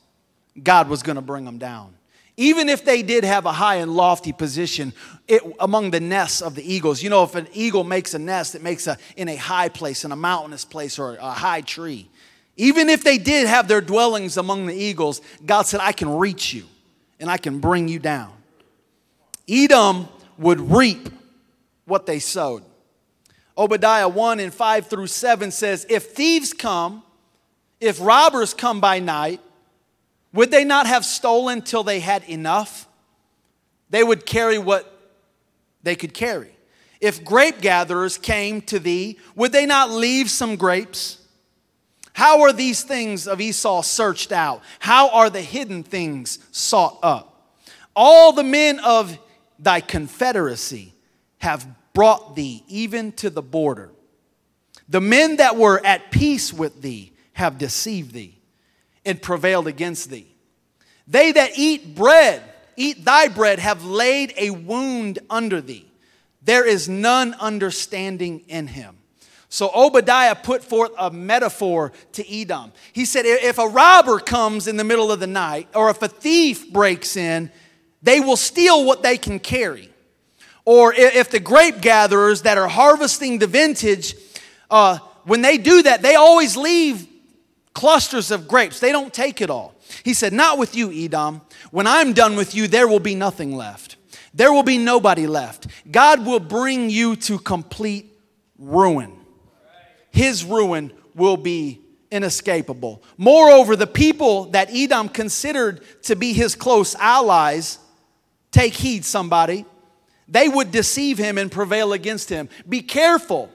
God 0.63 0.87
was 0.87 1.03
going 1.03 1.17
to 1.17 1.21
bring 1.21 1.43
them 1.43 1.57
down. 1.57 1.93
Even 2.37 2.69
if 2.69 2.85
they 2.85 3.01
did 3.01 3.25
have 3.25 3.45
a 3.45 3.51
high 3.51 3.75
and 3.75 3.93
lofty 3.93 4.31
position 4.31 4.93
it, 5.27 5.41
among 5.59 5.91
the 5.91 5.99
nests 5.99 6.41
of 6.41 6.55
the 6.55 6.63
eagles, 6.63 7.03
you 7.03 7.09
know, 7.09 7.23
if 7.23 7.35
an 7.35 7.49
eagle 7.51 7.83
makes 7.83 8.13
a 8.13 8.19
nest, 8.19 8.55
it 8.55 8.63
makes 8.63 8.87
a 8.87 8.97
in 9.17 9.27
a 9.27 9.35
high 9.35 9.67
place, 9.67 10.05
in 10.05 10.13
a 10.13 10.15
mountainous 10.15 10.63
place, 10.63 10.97
or 10.97 11.15
a 11.15 11.31
high 11.31 11.59
tree. 11.59 12.09
Even 12.55 12.87
if 12.87 13.03
they 13.03 13.17
did 13.17 13.45
have 13.45 13.67
their 13.67 13.81
dwellings 13.81 14.37
among 14.37 14.67
the 14.67 14.73
eagles, 14.73 15.19
God 15.45 15.63
said, 15.63 15.81
I 15.81 15.91
can 15.91 16.17
reach 16.17 16.53
you 16.53 16.63
and 17.19 17.29
I 17.29 17.35
can 17.35 17.59
bring 17.59 17.89
you 17.89 17.99
down. 17.99 18.31
Edom 19.49 20.07
would 20.39 20.59
reap 20.71 21.09
what 21.85 22.05
they 22.05 22.17
sowed. 22.17 22.63
Obadiah 23.57 24.07
1 24.07 24.39
and 24.39 24.53
5 24.53 24.87
through 24.87 25.07
7 25.07 25.51
says, 25.51 25.85
If 25.89 26.11
thieves 26.11 26.53
come, 26.53 27.03
if 27.79 27.99
robbers 27.99 28.53
come 28.53 28.79
by 28.79 28.99
night, 28.99 29.41
would 30.33 30.49
they 30.49 30.63
not 30.63 30.87
have 30.87 31.03
stolen 31.03 31.61
till 31.61 31.83
they 31.83 31.99
had 31.99 32.23
enough? 32.29 32.87
They 33.89 34.03
would 34.03 34.25
carry 34.25 34.57
what 34.57 34.91
they 35.83 35.95
could 35.95 36.13
carry. 36.13 36.55
If 37.01 37.23
grape 37.23 37.61
gatherers 37.61 38.17
came 38.17 38.61
to 38.63 38.79
thee, 38.79 39.17
would 39.35 39.51
they 39.51 39.65
not 39.65 39.89
leave 39.89 40.29
some 40.29 40.55
grapes? 40.55 41.17
How 42.13 42.41
are 42.41 42.53
these 42.53 42.83
things 42.83 43.27
of 43.27 43.39
Esau 43.41 43.81
searched 43.81 44.31
out? 44.31 44.61
How 44.79 45.09
are 45.09 45.29
the 45.29 45.41
hidden 45.41 45.83
things 45.83 46.39
sought 46.51 46.99
up? 47.01 47.57
All 47.95 48.31
the 48.33 48.43
men 48.43 48.79
of 48.79 49.17
thy 49.59 49.81
confederacy 49.81 50.93
have 51.39 51.67
brought 51.93 52.35
thee 52.35 52.63
even 52.67 53.11
to 53.13 53.29
the 53.29 53.41
border. 53.41 53.91
The 54.87 55.01
men 55.01 55.37
that 55.37 55.57
were 55.57 55.85
at 55.85 56.11
peace 56.11 56.51
with 56.51 56.81
thee 56.81 57.13
have 57.33 57.57
deceived 57.57 58.13
thee 58.13 58.39
and 59.05 59.21
prevailed 59.21 59.67
against 59.67 60.09
thee. 60.09 60.33
They 61.07 61.31
that 61.31 61.51
eat 61.57 61.95
bread, 61.95 62.41
eat 62.75 63.03
thy 63.05 63.27
bread, 63.27 63.59
have 63.59 63.83
laid 63.83 64.33
a 64.37 64.51
wound 64.51 65.19
under 65.29 65.61
thee. 65.61 65.85
There 66.41 66.67
is 66.67 66.87
none 66.87 67.33
understanding 67.35 68.43
in 68.47 68.67
him. 68.67 68.97
So 69.49 69.71
Obadiah 69.73 70.35
put 70.35 70.63
forth 70.63 70.91
a 70.97 71.09
metaphor 71.09 71.91
to 72.13 72.33
Edom. 72.33 72.71
He 72.93 73.05
said, 73.05 73.25
if 73.25 73.57
a 73.57 73.67
robber 73.67 74.19
comes 74.19 74.67
in 74.67 74.77
the 74.77 74.83
middle 74.83 75.11
of 75.11 75.19
the 75.19 75.27
night, 75.27 75.67
or 75.73 75.89
if 75.89 76.01
a 76.03 76.07
thief 76.07 76.71
breaks 76.71 77.17
in, 77.17 77.51
they 78.01 78.19
will 78.19 78.37
steal 78.37 78.85
what 78.85 79.03
they 79.03 79.17
can 79.17 79.39
carry. 79.39 79.89
Or 80.65 80.93
if 80.93 81.31
the 81.31 81.39
grape 81.39 81.81
gatherers 81.81 82.43
that 82.43 82.57
are 82.57 82.67
harvesting 82.67 83.39
the 83.39 83.47
vintage, 83.47 84.15
uh, 84.69 84.99
when 85.23 85.41
they 85.41 85.57
do 85.57 85.81
that, 85.83 86.01
they 86.01 86.15
always 86.15 86.55
leave 86.55 87.07
clusters 87.73 88.31
of 88.31 88.47
grapes. 88.47 88.79
They 88.79 88.91
don't 88.91 89.13
take 89.13 89.41
it 89.41 89.49
all. 89.49 89.75
He 90.03 90.13
said, 90.13 90.33
Not 90.33 90.57
with 90.57 90.75
you, 90.75 90.91
Edom. 90.91 91.41
When 91.71 91.87
I'm 91.87 92.13
done 92.13 92.35
with 92.35 92.53
you, 92.53 92.67
there 92.67 92.87
will 92.87 92.99
be 92.99 93.15
nothing 93.15 93.55
left. 93.55 93.97
There 94.33 94.53
will 94.53 94.63
be 94.63 94.77
nobody 94.77 95.25
left. 95.25 95.67
God 95.89 96.25
will 96.25 96.39
bring 96.39 96.89
you 96.89 97.15
to 97.15 97.39
complete 97.39 98.13
ruin 98.57 99.19
his 100.11 100.43
ruin 100.43 100.91
will 101.15 101.37
be 101.37 101.81
inescapable. 102.11 103.03
Moreover, 103.17 103.75
the 103.75 103.87
people 103.87 104.45
that 104.51 104.69
Edom 104.71 105.09
considered 105.09 105.81
to 106.03 106.15
be 106.15 106.33
his 106.33 106.55
close 106.55 106.95
allies, 106.95 107.79
take 108.51 108.73
heed, 108.73 109.05
somebody, 109.05 109.65
they 110.27 110.47
would 110.47 110.71
deceive 110.71 111.17
him 111.17 111.37
and 111.37 111.51
prevail 111.51 111.93
against 111.93 112.29
him. 112.29 112.49
Be 112.67 112.81
careful 112.81 113.49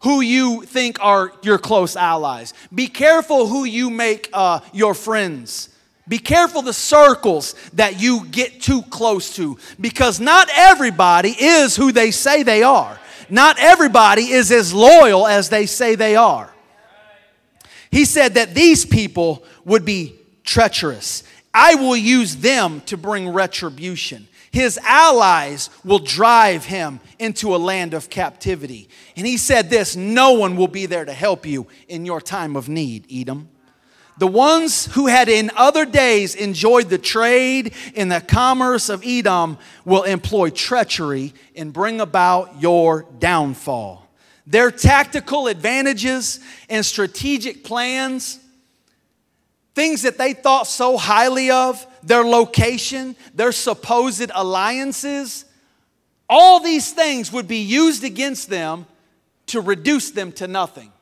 who 0.00 0.20
you 0.20 0.62
think 0.62 0.98
are 1.00 1.32
your 1.42 1.58
close 1.58 1.96
allies. 1.96 2.52
Be 2.74 2.88
careful 2.88 3.46
who 3.46 3.64
you 3.64 3.90
make 3.90 4.28
uh, 4.32 4.60
your 4.72 4.94
friends. 4.94 5.70
Be 6.08 6.18
careful 6.18 6.62
the 6.62 6.72
circles 6.72 7.54
that 7.72 8.00
you 8.00 8.26
get 8.26 8.60
too 8.60 8.82
close 8.82 9.34
to 9.36 9.58
because 9.80 10.20
not 10.20 10.48
everybody 10.54 11.30
is 11.30 11.74
who 11.74 11.90
they 11.90 12.12
say 12.12 12.42
they 12.42 12.62
are 12.62 13.00
not 13.28 13.58
everybody 13.58 14.30
is 14.30 14.50
as 14.52 14.72
loyal 14.72 15.26
as 15.26 15.48
they 15.48 15.66
say 15.66 15.94
they 15.94 16.16
are. 16.16 16.52
He 17.90 18.04
said 18.04 18.34
that 18.34 18.54
these 18.54 18.84
people 18.84 19.44
would 19.64 19.84
be 19.84 20.14
treacherous. 20.44 21.22
I 21.54 21.76
will 21.76 21.96
use 21.96 22.36
them 22.36 22.82
to 22.82 22.96
bring 22.96 23.30
retribution. 23.30 24.28
His 24.50 24.78
allies 24.82 25.70
will 25.84 25.98
drive 25.98 26.64
him 26.64 27.00
into 27.18 27.54
a 27.54 27.58
land 27.58 27.94
of 27.94 28.10
captivity. 28.10 28.88
And 29.16 29.26
he 29.26 29.36
said 29.36 29.70
this 29.70 29.96
no 29.96 30.32
one 30.32 30.56
will 30.56 30.68
be 30.68 30.86
there 30.86 31.04
to 31.04 31.12
help 31.12 31.46
you 31.46 31.66
in 31.88 32.06
your 32.06 32.20
time 32.20 32.56
of 32.56 32.68
need, 32.68 33.06
Edom. 33.12 33.48
The 34.18 34.26
ones 34.26 34.86
who 34.86 35.08
had 35.08 35.28
in 35.28 35.50
other 35.56 35.84
days 35.84 36.34
enjoyed 36.34 36.88
the 36.88 36.98
trade 36.98 37.74
and 37.94 38.10
the 38.10 38.22
commerce 38.22 38.88
of 38.88 39.04
Edom 39.04 39.58
will 39.84 40.04
employ 40.04 40.48
treachery 40.48 41.34
and 41.54 41.72
bring 41.72 42.00
about 42.00 42.62
your 42.62 43.04
downfall. 43.18 44.08
Their 44.46 44.70
tactical 44.70 45.48
advantages 45.48 46.40
and 46.70 46.86
strategic 46.86 47.62
plans, 47.62 48.38
things 49.74 50.02
that 50.02 50.16
they 50.16 50.32
thought 50.32 50.66
so 50.66 50.96
highly 50.96 51.50
of, 51.50 51.86
their 52.06 52.24
location, 52.24 53.16
their 53.34 53.52
supposed 53.52 54.30
alliances, 54.32 55.44
all 56.28 56.60
these 56.60 56.92
things 56.92 57.32
would 57.32 57.48
be 57.48 57.58
used 57.58 58.04
against 58.04 58.48
them 58.48 58.86
to 59.46 59.60
reduce 59.60 60.12
them 60.12 60.32
to 60.32 60.46
nothing. 60.46 60.92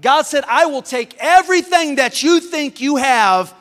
God 0.00 0.22
said, 0.22 0.44
I 0.48 0.66
will 0.66 0.82
take 0.82 1.16
everything 1.18 1.96
that 1.96 2.22
you 2.22 2.40
think 2.40 2.80
you 2.80 2.96
have 2.96 3.54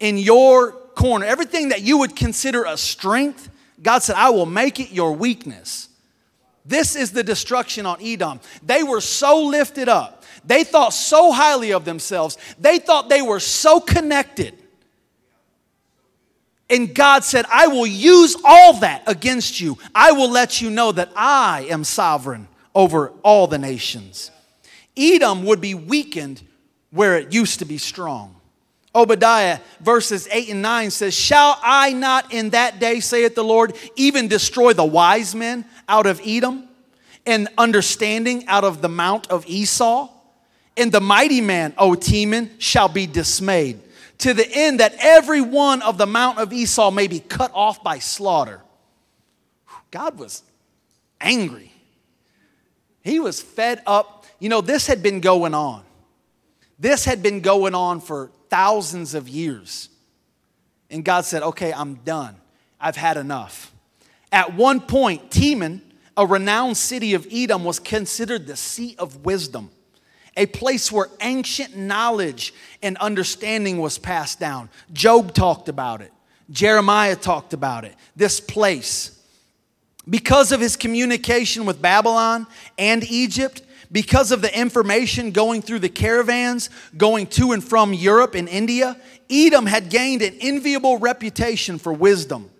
in 0.00 0.18
your 0.18 0.72
corner, 0.72 1.24
everything 1.24 1.70
that 1.70 1.82
you 1.82 1.98
would 1.98 2.14
consider 2.14 2.64
a 2.64 2.76
strength, 2.76 3.48
God 3.82 4.02
said, 4.02 4.16
I 4.16 4.30
will 4.30 4.46
make 4.46 4.80
it 4.80 4.90
your 4.90 5.12
weakness. 5.12 5.88
This 6.64 6.94
is 6.94 7.12
the 7.12 7.24
destruction 7.24 7.86
on 7.86 8.00
Edom. 8.02 8.40
They 8.62 8.82
were 8.82 9.00
so 9.00 9.44
lifted 9.44 9.88
up. 9.88 10.24
They 10.44 10.64
thought 10.64 10.92
so 10.92 11.32
highly 11.32 11.72
of 11.72 11.84
themselves. 11.84 12.36
They 12.58 12.78
thought 12.78 13.08
they 13.08 13.22
were 13.22 13.40
so 13.40 13.80
connected. 13.80 14.61
And 16.72 16.94
God 16.94 17.22
said, 17.22 17.44
I 17.52 17.66
will 17.66 17.86
use 17.86 18.34
all 18.42 18.80
that 18.80 19.02
against 19.06 19.60
you. 19.60 19.76
I 19.94 20.12
will 20.12 20.30
let 20.30 20.62
you 20.62 20.70
know 20.70 20.90
that 20.92 21.12
I 21.14 21.66
am 21.68 21.84
sovereign 21.84 22.48
over 22.74 23.12
all 23.22 23.46
the 23.46 23.58
nations. 23.58 24.30
Edom 24.96 25.44
would 25.44 25.60
be 25.60 25.74
weakened 25.74 26.40
where 26.90 27.18
it 27.18 27.30
used 27.30 27.58
to 27.58 27.66
be 27.66 27.76
strong. 27.76 28.34
Obadiah 28.94 29.58
verses 29.80 30.26
8 30.30 30.48
and 30.48 30.62
9 30.62 30.90
says, 30.90 31.14
Shall 31.14 31.58
I 31.62 31.92
not 31.92 32.32
in 32.32 32.50
that 32.50 32.80
day, 32.80 33.00
saith 33.00 33.34
the 33.34 33.44
Lord, 33.44 33.74
even 33.96 34.28
destroy 34.28 34.72
the 34.72 34.84
wise 34.84 35.34
men 35.34 35.66
out 35.88 36.06
of 36.06 36.22
Edom, 36.24 36.68
and 37.26 37.48
understanding 37.58 38.46
out 38.46 38.64
of 38.64 38.80
the 38.80 38.88
mount 38.88 39.30
of 39.30 39.46
Esau? 39.46 40.08
And 40.78 40.90
the 40.90 41.02
mighty 41.02 41.42
man, 41.42 41.74
O 41.76 41.90
Teman, 41.90 42.50
shall 42.58 42.88
be 42.88 43.06
dismayed, 43.06 43.78
to 44.22 44.34
the 44.34 44.48
end 44.50 44.80
that 44.80 44.94
every 44.98 45.40
one 45.40 45.82
of 45.82 45.98
the 45.98 46.06
mount 46.06 46.38
of 46.38 46.52
Esau 46.52 46.90
may 46.90 47.06
be 47.06 47.20
cut 47.20 47.52
off 47.54 47.82
by 47.84 47.98
slaughter. 47.98 48.60
God 49.90 50.18
was 50.18 50.42
angry. 51.20 51.72
He 53.02 53.20
was 53.20 53.40
fed 53.40 53.82
up 53.86 54.22
you 54.42 54.48
know, 54.48 54.60
this 54.60 54.88
had 54.88 55.04
been 55.04 55.20
going 55.20 55.54
on. 55.54 55.84
This 56.76 57.04
had 57.04 57.22
been 57.22 57.42
going 57.42 57.76
on 57.76 58.00
for 58.00 58.32
thousands 58.48 59.14
of 59.14 59.28
years. 59.28 59.88
And 60.90 61.04
God 61.04 61.24
said, 61.24 61.44
Okay, 61.44 61.72
I'm 61.72 61.94
done. 61.94 62.34
I've 62.80 62.96
had 62.96 63.16
enough. 63.16 63.72
At 64.32 64.54
one 64.54 64.80
point, 64.80 65.30
Teman, 65.30 65.80
a 66.16 66.26
renowned 66.26 66.76
city 66.76 67.14
of 67.14 67.24
Edom, 67.30 67.62
was 67.62 67.78
considered 67.78 68.48
the 68.48 68.56
seat 68.56 68.98
of 68.98 69.24
wisdom, 69.24 69.70
a 70.36 70.46
place 70.46 70.90
where 70.90 71.08
ancient 71.20 71.76
knowledge 71.76 72.54
and 72.82 72.96
understanding 72.98 73.78
was 73.78 73.98
passed 73.98 74.40
down. 74.40 74.70
Job 74.92 75.34
talked 75.34 75.68
about 75.68 76.00
it, 76.00 76.12
Jeremiah 76.50 77.16
talked 77.16 77.52
about 77.52 77.84
it. 77.84 77.94
This 78.16 78.40
place. 78.40 79.18
Because 80.08 80.50
of 80.50 80.60
his 80.60 80.76
communication 80.76 81.64
with 81.64 81.80
Babylon 81.80 82.48
and 82.76 83.04
Egypt, 83.04 83.62
because 83.92 84.32
of 84.32 84.42
the 84.42 84.58
information 84.58 85.30
going 85.30 85.62
through 85.62 85.78
the 85.78 85.88
caravans 85.88 86.70
going 86.96 87.26
to 87.28 87.52
and 87.52 87.62
from 87.62 87.92
Europe 87.92 88.34
and 88.34 88.48
India, 88.48 88.96
Edom 89.30 89.66
had 89.66 89.90
gained 89.90 90.22
an 90.22 90.34
enviable 90.40 90.98
reputation 90.98 91.78
for 91.78 91.92
wisdom. 91.92 92.50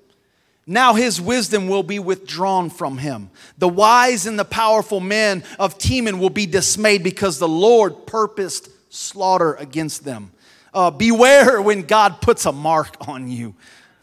Now 0.67 0.95
his 0.95 1.21
wisdom 1.21 1.69
will 1.69 1.83
be 1.83 1.99
withdrawn 1.99 2.71
from 2.71 2.99
him. 2.99 3.31
The 3.59 3.69
wise 3.69 4.27
and 4.27 4.39
the 4.39 4.45
powerful 4.45 5.01
men 5.01 5.43
of 5.59 5.77
Teman 5.77 6.21
will 6.21 6.31
be 6.31 6.47
dismayed 6.47 7.03
because 7.03 7.39
the 7.39 7.49
Lord 7.49 8.07
purposed 8.07 8.69
slaughter 8.89 9.55
against 9.55 10.05
them. 10.05 10.31
Uh, 10.73 10.91
beware 10.91 11.61
when 11.61 11.83
God 11.83 12.21
puts 12.21 12.47
a 12.47 12.53
mark 12.53 13.09
on 13.09 13.29
you. 13.29 13.55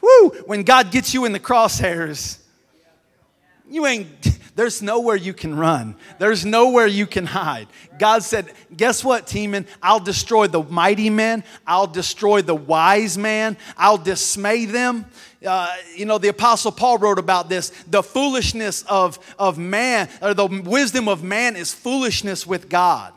Woo! 0.01 0.29
When 0.45 0.63
God 0.63 0.91
gets 0.91 1.13
you 1.13 1.25
in 1.25 1.31
the 1.31 1.39
crosshairs, 1.39 2.39
you 3.69 3.85
ain't 3.85 4.38
there's 4.59 4.81
nowhere 4.81 5.15
you 5.15 5.33
can 5.33 5.55
run. 5.55 5.95
There's 6.17 6.45
nowhere 6.45 6.85
you 6.85 7.07
can 7.07 7.25
hide. 7.25 7.69
God 7.97 8.23
said, 8.23 8.51
Guess 8.75 9.05
what, 9.05 9.25
Teman? 9.25 9.65
I'll 9.81 10.01
destroy 10.01 10.47
the 10.47 10.61
mighty 10.61 11.09
men. 11.09 11.45
I'll 11.65 11.87
destroy 11.87 12.41
the 12.41 12.55
wise 12.55 13.17
man. 13.17 13.55
I'll 13.77 13.97
dismay 13.97 14.65
them. 14.65 15.05
Uh, 15.47 15.73
you 15.95 16.03
know, 16.03 16.17
the 16.17 16.27
Apostle 16.27 16.73
Paul 16.73 16.97
wrote 16.97 17.19
about 17.19 17.47
this. 17.47 17.69
The 17.87 18.03
foolishness 18.03 18.83
of, 18.83 19.17
of 19.39 19.57
man, 19.57 20.09
or 20.21 20.33
the 20.33 20.47
wisdom 20.47 21.07
of 21.07 21.23
man, 21.23 21.55
is 21.55 21.73
foolishness 21.73 22.45
with 22.45 22.67
God. 22.67 23.13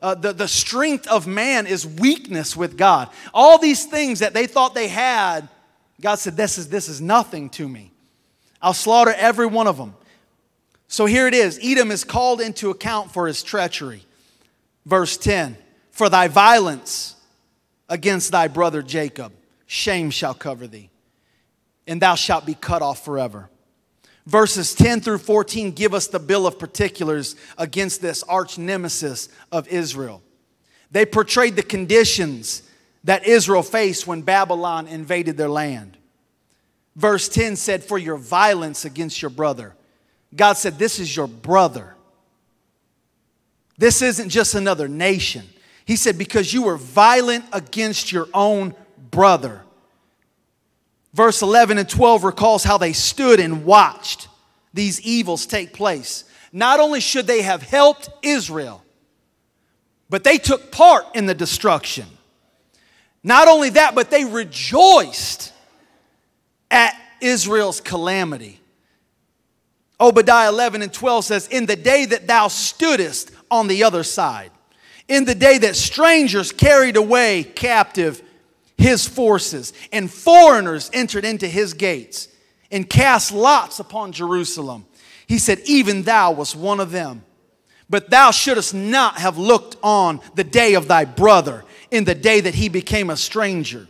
Uh, 0.00 0.14
the, 0.14 0.32
the 0.32 0.48
strength 0.48 1.06
of 1.08 1.26
man 1.26 1.66
is 1.66 1.86
weakness 1.86 2.56
with 2.56 2.78
God. 2.78 3.10
All 3.34 3.58
these 3.58 3.84
things 3.84 4.20
that 4.20 4.32
they 4.32 4.46
thought 4.46 4.74
they 4.74 4.88
had, 4.88 5.50
God 6.00 6.14
said, 6.14 6.34
This 6.34 6.56
is, 6.56 6.70
this 6.70 6.88
is 6.88 7.02
nothing 7.02 7.50
to 7.50 7.68
me. 7.68 7.92
I'll 8.62 8.72
slaughter 8.72 9.12
every 9.14 9.46
one 9.46 9.66
of 9.66 9.76
them. 9.76 9.92
So 10.88 11.04
here 11.04 11.28
it 11.28 11.34
is 11.34 11.60
Edom 11.62 11.90
is 11.90 12.02
called 12.02 12.40
into 12.40 12.70
account 12.70 13.12
for 13.12 13.26
his 13.26 13.42
treachery. 13.42 14.04
Verse 14.86 15.16
10 15.18 15.56
For 15.92 16.08
thy 16.08 16.28
violence 16.28 17.14
against 17.88 18.32
thy 18.32 18.48
brother 18.48 18.82
Jacob, 18.82 19.32
shame 19.66 20.10
shall 20.10 20.34
cover 20.34 20.66
thee, 20.66 20.90
and 21.86 22.00
thou 22.00 22.14
shalt 22.14 22.46
be 22.46 22.54
cut 22.54 22.82
off 22.82 23.04
forever. 23.04 23.50
Verses 24.26 24.74
10 24.74 25.00
through 25.00 25.18
14 25.18 25.70
give 25.72 25.94
us 25.94 26.06
the 26.06 26.18
bill 26.18 26.46
of 26.46 26.58
particulars 26.58 27.36
against 27.56 28.02
this 28.02 28.22
arch 28.24 28.58
nemesis 28.58 29.28
of 29.52 29.68
Israel. 29.68 30.22
They 30.90 31.06
portrayed 31.06 31.56
the 31.56 31.62
conditions 31.62 32.62
that 33.04 33.26
Israel 33.26 33.62
faced 33.62 34.06
when 34.06 34.22
Babylon 34.22 34.86
invaded 34.86 35.36
their 35.36 35.48
land. 35.48 35.96
Verse 36.96 37.28
10 37.28 37.56
said, 37.56 37.84
For 37.84 37.98
your 37.98 38.16
violence 38.16 38.84
against 38.84 39.22
your 39.22 39.30
brother 39.30 39.74
God 40.34 40.54
said, 40.54 40.78
This 40.78 40.98
is 40.98 41.14
your 41.14 41.28
brother. 41.28 41.94
This 43.76 44.02
isn't 44.02 44.28
just 44.28 44.54
another 44.54 44.88
nation. 44.88 45.44
He 45.84 45.96
said, 45.96 46.18
Because 46.18 46.52
you 46.52 46.62
were 46.62 46.76
violent 46.76 47.44
against 47.52 48.12
your 48.12 48.28
own 48.34 48.74
brother. 49.10 49.62
Verse 51.14 51.42
11 51.42 51.78
and 51.78 51.88
12 51.88 52.24
recalls 52.24 52.64
how 52.64 52.78
they 52.78 52.92
stood 52.92 53.40
and 53.40 53.64
watched 53.64 54.28
these 54.74 55.00
evils 55.00 55.46
take 55.46 55.72
place. 55.72 56.24
Not 56.52 56.80
only 56.80 57.00
should 57.00 57.26
they 57.26 57.42
have 57.42 57.62
helped 57.62 58.10
Israel, 58.22 58.84
but 60.10 60.24
they 60.24 60.38
took 60.38 60.70
part 60.70 61.04
in 61.14 61.26
the 61.26 61.34
destruction. 61.34 62.06
Not 63.22 63.48
only 63.48 63.70
that, 63.70 63.94
but 63.94 64.10
they 64.10 64.24
rejoiced 64.24 65.52
at 66.70 66.94
Israel's 67.20 67.80
calamity. 67.80 68.60
Obadiah 70.00 70.48
11 70.48 70.82
and 70.82 70.92
12 70.92 71.24
says, 71.24 71.48
In 71.48 71.66
the 71.66 71.76
day 71.76 72.04
that 72.06 72.26
thou 72.26 72.48
stoodest 72.48 73.32
on 73.50 73.66
the 73.66 73.84
other 73.84 74.02
side, 74.02 74.50
in 75.08 75.24
the 75.24 75.34
day 75.34 75.58
that 75.58 75.74
strangers 75.74 76.52
carried 76.52 76.96
away 76.96 77.42
captive 77.42 78.22
his 78.76 79.08
forces, 79.08 79.72
and 79.92 80.10
foreigners 80.10 80.88
entered 80.92 81.24
into 81.24 81.48
his 81.48 81.74
gates, 81.74 82.28
and 82.70 82.88
cast 82.88 83.32
lots 83.32 83.80
upon 83.80 84.12
Jerusalem. 84.12 84.86
He 85.26 85.38
said, 85.38 85.60
Even 85.64 86.02
thou 86.02 86.32
was 86.32 86.54
one 86.54 86.78
of 86.78 86.92
them. 86.92 87.24
But 87.90 88.10
thou 88.10 88.30
shouldest 88.30 88.74
not 88.74 89.18
have 89.18 89.38
looked 89.38 89.76
on 89.82 90.20
the 90.34 90.44
day 90.44 90.74
of 90.74 90.88
thy 90.88 91.04
brother 91.06 91.64
in 91.90 92.04
the 92.04 92.14
day 92.14 92.40
that 92.40 92.54
he 92.54 92.68
became 92.68 93.10
a 93.10 93.16
stranger. 93.16 93.86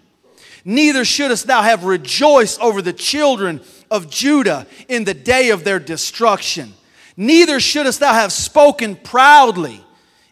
Neither 0.64 1.04
shouldest 1.04 1.46
thou 1.46 1.62
have 1.62 1.84
rejoiced 1.84 2.60
over 2.60 2.80
the 2.80 2.92
children 2.92 3.60
of 3.90 4.10
Judah 4.10 4.66
in 4.88 5.04
the 5.04 5.14
day 5.14 5.50
of 5.50 5.64
their 5.64 5.78
destruction. 5.78 6.74
Neither 7.16 7.58
shouldest 7.60 8.00
thou 8.00 8.12
have 8.12 8.32
spoken 8.32 8.96
proudly 8.96 9.84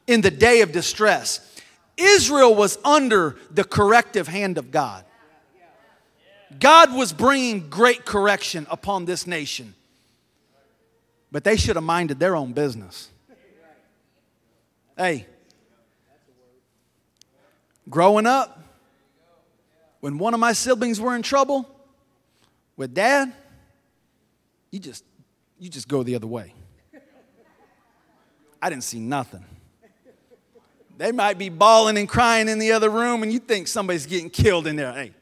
in 0.06 0.20
the 0.20 0.30
day 0.30 0.60
of 0.60 0.72
distress. 0.72 1.40
Israel 1.96 2.54
was 2.54 2.78
under 2.84 3.36
the 3.50 3.64
corrective 3.64 4.28
hand 4.28 4.58
of 4.58 4.70
God. 4.70 5.04
God 6.60 6.94
was 6.94 7.12
bringing 7.12 7.68
great 7.68 8.04
correction 8.04 8.66
upon 8.70 9.04
this 9.04 9.26
nation, 9.26 9.74
but 11.32 11.44
they 11.44 11.56
should 11.56 11.76
have 11.76 11.84
minded 11.84 12.18
their 12.18 12.36
own 12.36 12.52
business. 12.52 13.10
Hey, 14.96 15.26
growing 17.90 18.26
up, 18.26 18.62
when 20.00 20.18
one 20.18 20.34
of 20.34 20.40
my 20.40 20.52
siblings 20.52 21.00
were 21.00 21.16
in 21.16 21.22
trouble 21.22 21.68
with 22.76 22.94
dad, 22.94 23.32
you 24.76 24.80
just 24.80 25.04
you 25.58 25.70
just 25.70 25.88
go 25.88 26.02
the 26.02 26.14
other 26.14 26.26
way. 26.26 26.52
I 28.60 28.68
didn't 28.68 28.84
see 28.84 29.00
nothing. 29.00 29.42
They 30.98 31.12
might 31.12 31.38
be 31.38 31.48
bawling 31.48 31.96
and 31.96 32.06
crying 32.06 32.48
in 32.48 32.58
the 32.58 32.72
other 32.72 32.90
room, 32.90 33.22
and 33.22 33.32
you 33.32 33.38
think 33.38 33.68
somebody's 33.68 34.04
getting 34.04 34.28
killed 34.28 34.66
in 34.66 34.76
there. 34.76 34.92
Hey, 34.92 35.12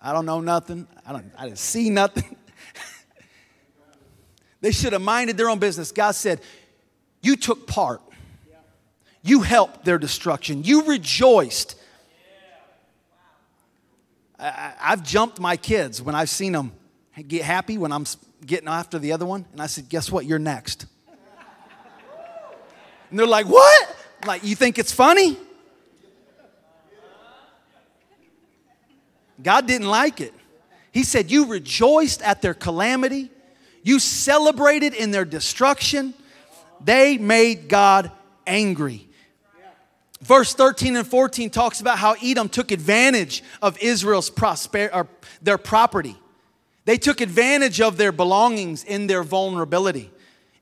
I 0.00 0.12
don't 0.12 0.26
know 0.26 0.40
nothing. 0.40 0.86
I, 1.06 1.12
don't, 1.12 1.32
I 1.38 1.44
didn't 1.44 1.58
see 1.58 1.88
nothing. 1.88 2.36
they 4.60 4.70
should 4.70 4.92
have 4.92 5.02
minded 5.02 5.38
their 5.38 5.48
own 5.48 5.58
business. 5.58 5.90
God 5.90 6.12
said, 6.12 6.42
You 7.22 7.36
took 7.36 7.66
part, 7.66 8.02
you 9.22 9.40
helped 9.40 9.86
their 9.86 9.98
destruction, 9.98 10.64
you 10.64 10.84
rejoiced. 10.84 11.76
I, 14.38 14.74
have 14.78 15.02
jumped 15.02 15.40
my 15.40 15.56
kids 15.56 16.02
when 16.02 16.14
I've 16.14 16.28
seen 16.28 16.52
them 16.52 16.72
get 17.22 17.42
happy 17.42 17.78
when 17.78 17.92
I'm 17.92 18.04
getting 18.46 18.68
after 18.68 18.98
the 18.98 19.12
other 19.12 19.26
one. 19.26 19.44
And 19.52 19.60
I 19.60 19.66
said, 19.66 19.88
Guess 19.88 20.10
what? 20.10 20.26
You're 20.26 20.38
next. 20.38 20.86
And 23.10 23.18
they're 23.18 23.26
like, 23.26 23.46
What? 23.46 23.96
Like, 24.26 24.44
you 24.44 24.56
think 24.56 24.78
it's 24.78 24.92
funny? 24.92 25.36
God 29.42 29.66
didn't 29.66 29.88
like 29.88 30.20
it. 30.20 30.32
He 30.92 31.02
said, 31.02 31.30
You 31.30 31.46
rejoiced 31.46 32.22
at 32.22 32.42
their 32.42 32.54
calamity, 32.54 33.30
you 33.82 33.98
celebrated 33.98 34.94
in 34.94 35.10
their 35.10 35.24
destruction. 35.24 36.14
They 36.82 37.18
made 37.18 37.68
God 37.68 38.10
angry. 38.46 39.08
Verse 40.20 40.54
13 40.54 40.96
and 40.96 41.06
14 41.06 41.50
talks 41.50 41.80
about 41.80 41.98
how 41.98 42.14
Edom 42.22 42.48
took 42.48 42.70
advantage 42.70 43.42
of 43.60 43.78
Israel's 43.78 44.30
prosper, 44.30 44.88
or 44.92 45.06
their 45.42 45.58
property. 45.58 46.16
They 46.84 46.98
took 46.98 47.20
advantage 47.20 47.80
of 47.80 47.96
their 47.96 48.12
belongings 48.12 48.84
in 48.84 49.06
their 49.06 49.22
vulnerability. 49.22 50.10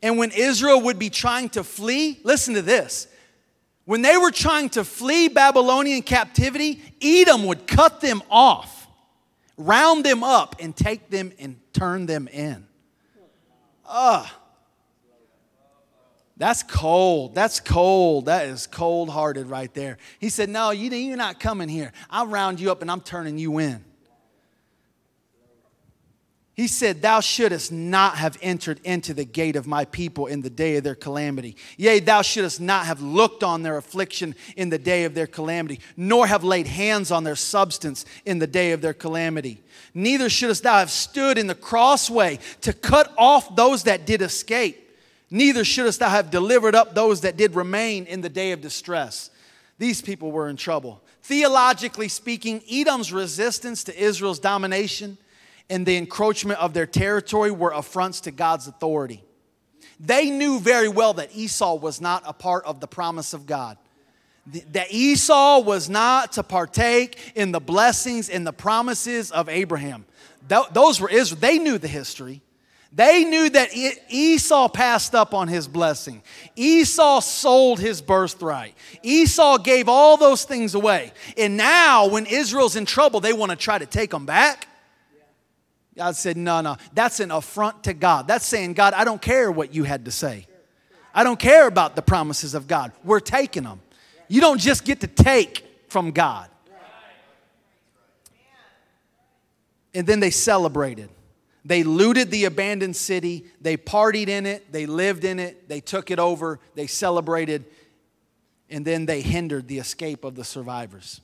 And 0.03 0.19
when 0.19 0.31
Israel 0.33 0.81
would 0.83 0.99
be 0.99 1.11
trying 1.11 1.49
to 1.51 1.65
flee, 1.65 2.21
listen 2.25 2.55
to 2.55 2.63
this 2.63 3.09
when 3.85 4.03
they 4.03 4.17
were 4.17 4.31
trying 4.31 4.69
to 4.71 4.85
flee 4.85 5.29
Babylonian 5.29 6.03
captivity, 6.03 6.81
Edom 7.03 7.45
would 7.47 7.67
cut 7.67 8.01
them 8.01 8.23
off, 8.31 8.87
round 9.57 10.05
them 10.05 10.23
up, 10.23 10.57
and 10.61 10.77
take 10.77 11.11
them 11.11 11.33
and 11.39 11.59
turn 11.73 12.07
them 12.07 12.29
in. 12.29 12.67
Ugh. 13.89 14.27
That's 16.37 16.63
cold. 16.63 17.35
That's 17.35 17.61
cold. 17.61 18.27
That 18.27 18.47
is 18.47 18.67
cold 18.67 19.11
hearted 19.11 19.47
right 19.47 19.73
there. 19.75 19.99
He 20.19 20.29
said, 20.29 20.49
No, 20.49 20.71
you're 20.71 21.17
not 21.17 21.39
coming 21.39 21.69
here. 21.69 21.93
I'll 22.09 22.27
round 22.27 22.59
you 22.59 22.71
up 22.73 22.83
and 22.83 22.91
I'm 22.91 23.01
turning 23.01 23.39
you 23.39 23.59
in. 23.59 23.85
He 26.63 26.69
said, 26.69 27.03
Thou 27.03 27.19
shouldest 27.19 27.73
not 27.73 28.19
have 28.19 28.39
entered 28.41 28.79
into 28.85 29.13
the 29.15 29.25
gate 29.25 29.57
of 29.57 29.67
my 29.67 29.85
people 29.85 30.29
in 30.29 30.43
the 30.43 30.49
day 30.49 30.77
of 30.77 30.85
their 30.85 30.95
calamity. 30.95 31.57
Yea, 31.77 31.99
thou 31.99 32.23
shouldest 32.23 32.61
not 32.61 32.87
have 32.87 33.03
looked 33.03 33.43
on 33.43 33.65
their 33.65 33.79
affliction 33.79 34.37
in 34.57 34.69
the 34.69 34.79
day 34.79 35.03
of 35.03 35.13
their 35.13 35.27
calamity, 35.27 35.81
nor 35.97 36.25
have 36.29 36.45
laid 36.45 36.69
hands 36.69 37.11
on 37.11 37.25
their 37.25 37.35
substance 37.35 38.05
in 38.25 38.39
the 38.39 38.47
day 38.47 38.71
of 38.71 38.81
their 38.81 38.95
calamity. 38.95 39.61
Neither 39.93 40.31
shouldest 40.31 40.63
thou 40.63 40.79
have 40.79 40.93
stood 40.93 41.37
in 41.37 41.49
the 41.49 41.57
crossway 41.57 42.39
to 42.61 42.73
cut 42.73 43.13
off 43.19 43.57
those 43.57 43.83
that 43.83 44.07
did 44.07 44.23
escape. 44.23 44.97
Neither 45.33 45.65
shouldest 45.65 45.99
thou 45.99 46.11
have 46.11 46.31
delivered 46.31 46.77
up 46.77 46.95
those 46.95 47.23
that 47.23 47.37
did 47.37 47.57
remain 47.57 48.07
in 48.07 48.21
the 48.21 48.29
day 48.29 48.53
of 48.53 48.61
distress. 48.61 49.31
These 49.81 50.01
people 50.01 50.31
were 50.31 50.49
in 50.49 50.55
trouble. 50.55 51.03
Theologically 51.25 52.07
speaking, 52.07 52.63
Edom's 52.71 53.13
resistance 53.13 53.83
to 53.83 54.01
Israel's 54.01 54.39
domination 54.39 55.19
and 55.71 55.87
the 55.87 55.97
encroachment 55.97 56.61
of 56.61 56.75
their 56.75 56.87
territory 56.87 57.51
were 57.51 57.73
affronts 57.73 58.23
to 58.23 58.31
God's 58.31 58.67
authority. 58.67 59.25
They 59.99 60.31
knew 60.31 60.59
very 60.59 60.89
well 60.89 61.15
that 61.15 61.35
Esau 61.35 61.77
was 61.77 62.01
not 62.01 62.23
a 62.27 62.33
part 62.33 62.65
of 62.65 62.81
the 62.81 62.89
promise 62.89 63.35
of 63.35 63.47
God. 63.47 63.79
That 64.73 64.93
Esau 64.93 65.61
was 65.61 65.89
not 65.89 66.33
to 66.33 66.43
partake 66.43 67.33
in 67.37 67.53
the 67.53 67.61
blessings 67.61 68.29
and 68.29 68.45
the 68.45 68.53
promises 68.53 69.31
of 69.31 69.49
Abraham. 69.49 70.05
Those 70.73 71.01
were 71.01 71.09
Israel. 71.09 71.41
They 71.41 71.59
knew 71.59 71.79
the 71.79 71.89
history. 71.89 72.43
They 72.95 73.25
knew 73.25 73.49
that 73.51 73.71
Esau 74.11 74.69
passed 74.69 75.15
up 75.15 75.33
on 75.33 75.49
his 75.49 75.67
blessing. 75.69 76.23
Esau 76.57 77.21
sold 77.21 77.81
his 77.81 78.03
birthright. 78.03 78.75
Esau 79.03 79.57
gave 79.59 79.89
all 79.89 80.17
those 80.17 80.45
things 80.45 80.75
away. 80.75 81.13
And 81.39 81.57
now, 81.57 82.09
when 82.09 82.27
Israel's 82.27 82.77
in 82.77 82.85
trouble, 82.85 83.21
they 83.21 83.33
want 83.33 83.51
to 83.51 83.57
try 83.57 83.79
to 83.79 83.87
take 83.87 84.11
them 84.11 84.27
back. 84.27 84.69
God 85.97 86.17
said, 86.17 86.37
No, 86.37 86.61
no, 86.61 86.77
that's 86.95 87.21
an 87.21 87.31
affront 87.31 87.85
to 87.85 87.95
God. 87.95 88.27
That's 88.29 88.47
saying, 88.47 88.75
God, 88.75 88.95
I 88.95 89.05
don't 89.05 89.21
care 89.21 89.51
what 89.51 89.75
you 89.75 89.85
had 89.85 90.07
to 90.07 90.11
say. 90.11 90.47
I 91.15 91.25
don't 91.25 91.39
care 91.39 91.67
about 91.67 91.97
the 91.97 92.03
promises 92.03 92.55
of 92.55 92.67
God. 92.67 92.93
We're 93.05 93.21
taking 93.21 93.65
them. 93.65 93.81
You 94.29 94.41
don't 94.41 94.59
just 94.59 94.85
get 94.85 95.01
to 95.01 95.07
take 95.07 95.65
from 95.89 96.13
God. 96.13 96.49
And 99.95 100.07
then 100.07 100.21
they 100.21 100.31
celebrated. 100.31 101.11
They 101.65 101.85
looted 101.85 102.31
the 102.31 102.47
abandoned 102.47 102.97
city. 102.97 103.45
They 103.61 103.77
partied 103.77 104.29
in 104.29 104.47
it. 104.47 104.73
They 104.73 104.87
lived 104.87 105.25
in 105.25 105.39
it. 105.39 105.69
They 105.69 105.81
took 105.81 106.11
it 106.11 106.19
over. 106.19 106.59
They 106.75 106.87
celebrated. 106.87 107.67
And 108.71 108.87
then 108.87 109.05
they 109.05 109.21
hindered 109.21 109.69
the 109.69 109.79
escape 109.79 110.25
of 110.25 110.35
the 110.35 110.45
survivors. 110.45 111.21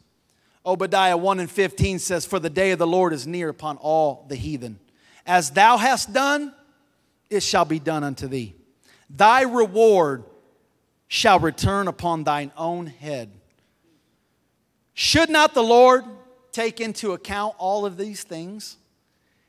Obadiah 0.68 1.16
1 1.16 1.40
and 1.40 1.50
15 1.50 1.98
says, 1.98 2.26
For 2.26 2.38
the 2.38 2.50
day 2.50 2.72
of 2.72 2.78
the 2.78 2.86
Lord 2.86 3.14
is 3.14 3.26
near 3.26 3.48
upon 3.48 3.78
all 3.78 4.26
the 4.28 4.36
heathen. 4.36 4.78
As 5.26 5.50
thou 5.50 5.78
hast 5.78 6.12
done, 6.12 6.52
it 7.30 7.42
shall 7.42 7.64
be 7.64 7.78
done 7.78 8.04
unto 8.04 8.28
thee. 8.28 8.54
Thy 9.08 9.42
reward 9.42 10.24
shall 11.08 11.38
return 11.38 11.88
upon 11.88 12.24
thine 12.24 12.52
own 12.54 12.86
head. 12.86 13.30
Should 14.92 15.30
not 15.30 15.54
the 15.54 15.62
Lord 15.62 16.04
take 16.52 16.82
into 16.82 17.12
account 17.12 17.54
all 17.56 17.86
of 17.86 17.96
these 17.96 18.22
things? 18.22 18.76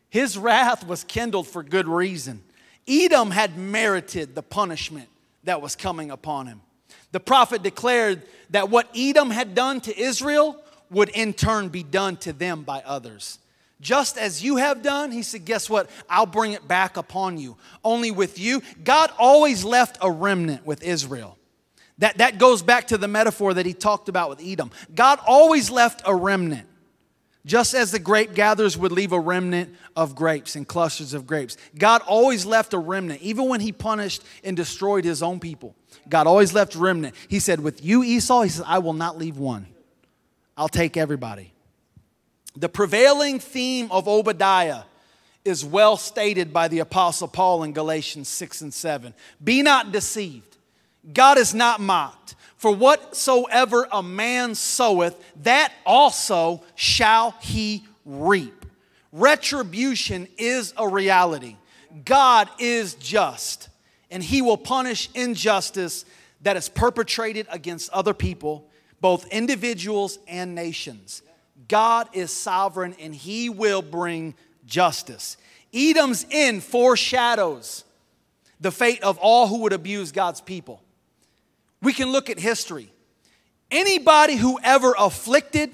His 0.10 0.38
wrath 0.38 0.88
was 0.88 1.04
kindled 1.04 1.48
for 1.48 1.64
good 1.64 1.88
reason. 1.90 2.42
Edom 2.88 3.32
had 3.32 3.58
merited 3.58 4.36
the 4.36 4.42
punishment 4.42 5.10
that 5.44 5.62
was 5.62 5.76
coming 5.76 6.12
upon 6.12 6.48
him. 6.48 6.62
The 7.12 7.20
prophet 7.20 7.62
declared 7.62 8.24
that 8.52 8.70
what 8.70 8.88
Edom 8.96 9.32
had 9.32 9.54
done 9.54 9.82
to 9.82 10.00
Israel 10.00 10.64
would 10.92 11.10
in 11.10 11.34
turn 11.34 11.70
be 11.70 11.84
done 11.84 12.18
to 12.18 12.34
them 12.34 12.64
by 12.64 12.82
others. 12.86 13.40
Just 13.82 14.18
as 14.18 14.44
you 14.44 14.58
have 14.58 14.82
done, 14.82 15.12
he 15.12 15.24
said, 15.24 15.46
Guess 15.46 15.70
what? 15.70 15.90
I'll 16.10 16.26
bring 16.26 16.52
it 16.52 16.68
back 16.68 16.98
upon 16.98 17.38
you. 17.38 17.58
Only 17.84 18.12
with 18.12 18.38
you. 18.38 18.62
God 18.84 19.12
always 19.18 19.64
left 19.64 19.98
a 20.02 20.12
remnant 20.12 20.66
with 20.66 20.84
Israel. 20.84 21.38
That, 22.00 22.18
that 22.18 22.38
goes 22.38 22.62
back 22.62 22.88
to 22.88 22.98
the 22.98 23.08
metaphor 23.08 23.54
that 23.54 23.66
he 23.66 23.74
talked 23.74 24.10
about 24.10 24.30
with 24.30 24.42
Edom. 24.44 24.72
God 24.94 25.20
always 25.26 25.70
left 25.70 26.02
a 26.06 26.16
remnant. 26.16 26.68
Just 27.46 27.74
as 27.74 27.92
the 27.92 28.00
grape 28.00 28.34
gatherers 28.34 28.78
would 28.78 28.92
leave 28.92 29.14
a 29.14 29.20
remnant 29.20 29.74
of 29.96 30.14
grapes 30.14 30.56
and 30.56 30.68
clusters 30.68 31.14
of 31.14 31.26
grapes, 31.26 31.56
God 31.78 32.02
always 32.06 32.46
left 32.46 32.74
a 32.74 32.78
remnant, 32.78 33.22
even 33.22 33.48
when 33.48 33.62
He 33.62 33.72
punished 33.72 34.24
and 34.44 34.58
destroyed 34.58 35.06
His 35.06 35.24
own 35.24 35.40
people. 35.40 35.74
God 36.10 36.28
always 36.28 36.54
left 36.54 36.76
remnant. 36.76 37.16
He 37.30 37.40
said, 37.40 37.62
With 37.62 37.84
you, 37.84 38.04
Esau, 38.04 38.42
He 38.42 38.50
said, 38.50 38.66
I 38.68 38.80
will 38.80 38.94
not 38.94 39.18
leave 39.18 39.38
one. 39.38 39.68
I'll 40.60 40.68
take 40.68 40.98
everybody. 40.98 41.54
The 42.58 42.68
prevailing 42.68 43.40
theme 43.40 43.90
of 43.92 44.10
Obadiah 44.10 44.82
is 45.46 45.64
well 45.64 45.96
stated 45.96 46.52
by 46.52 46.68
the 46.68 46.80
Apostle 46.80 47.30
Paul 47.30 47.64
in 47.64 47.72
Galatians 47.72 48.28
6 48.28 48.64
and 48.64 48.74
7. 48.74 49.14
Be 49.42 49.62
not 49.64 49.94
deceived, 49.94 50.58
God 51.14 51.38
is 51.38 51.56
not 51.56 51.80
mocked. 51.80 52.36
For 52.58 52.76
whatsoever 52.76 53.88
a 53.90 54.04
man 54.04 54.54
soweth, 54.54 55.16
that 55.44 55.72
also 55.86 56.62
shall 56.76 57.32
he 57.40 57.86
reap. 58.06 58.66
Retribution 59.14 60.28
is 60.38 60.74
a 60.76 60.86
reality. 60.86 61.56
God 62.04 62.50
is 62.60 62.96
just, 62.96 63.70
and 64.12 64.22
he 64.22 64.42
will 64.42 64.58
punish 64.58 65.10
injustice 65.16 66.04
that 66.42 66.58
is 66.58 66.68
perpetrated 66.68 67.48
against 67.50 67.90
other 67.92 68.14
people, 68.14 68.69
both 69.02 69.28
individuals 69.28 70.20
and 70.28 70.56
nations. 70.56 71.22
God 71.68 72.10
is 72.14 72.32
sovereign 72.32 72.96
and 73.00 73.14
he 73.14 73.50
will 73.50 73.82
bring 73.82 74.36
justice. 74.66 75.38
Edom's 75.74 76.26
end 76.32 76.64
foreshadows 76.64 77.84
the 78.60 78.72
fate 78.72 79.02
of 79.04 79.18
all 79.20 79.48
who 79.48 79.60
would 79.62 79.74
abuse 79.74 80.12
God's 80.12 80.42
people. 80.42 80.82
We 81.82 81.94
can 81.94 82.12
look 82.12 82.30
at 82.30 82.40
history. 82.40 82.92
Anybody 83.72 84.36
who 84.36 84.60
ever 84.64 84.96
afflicted 84.98 85.72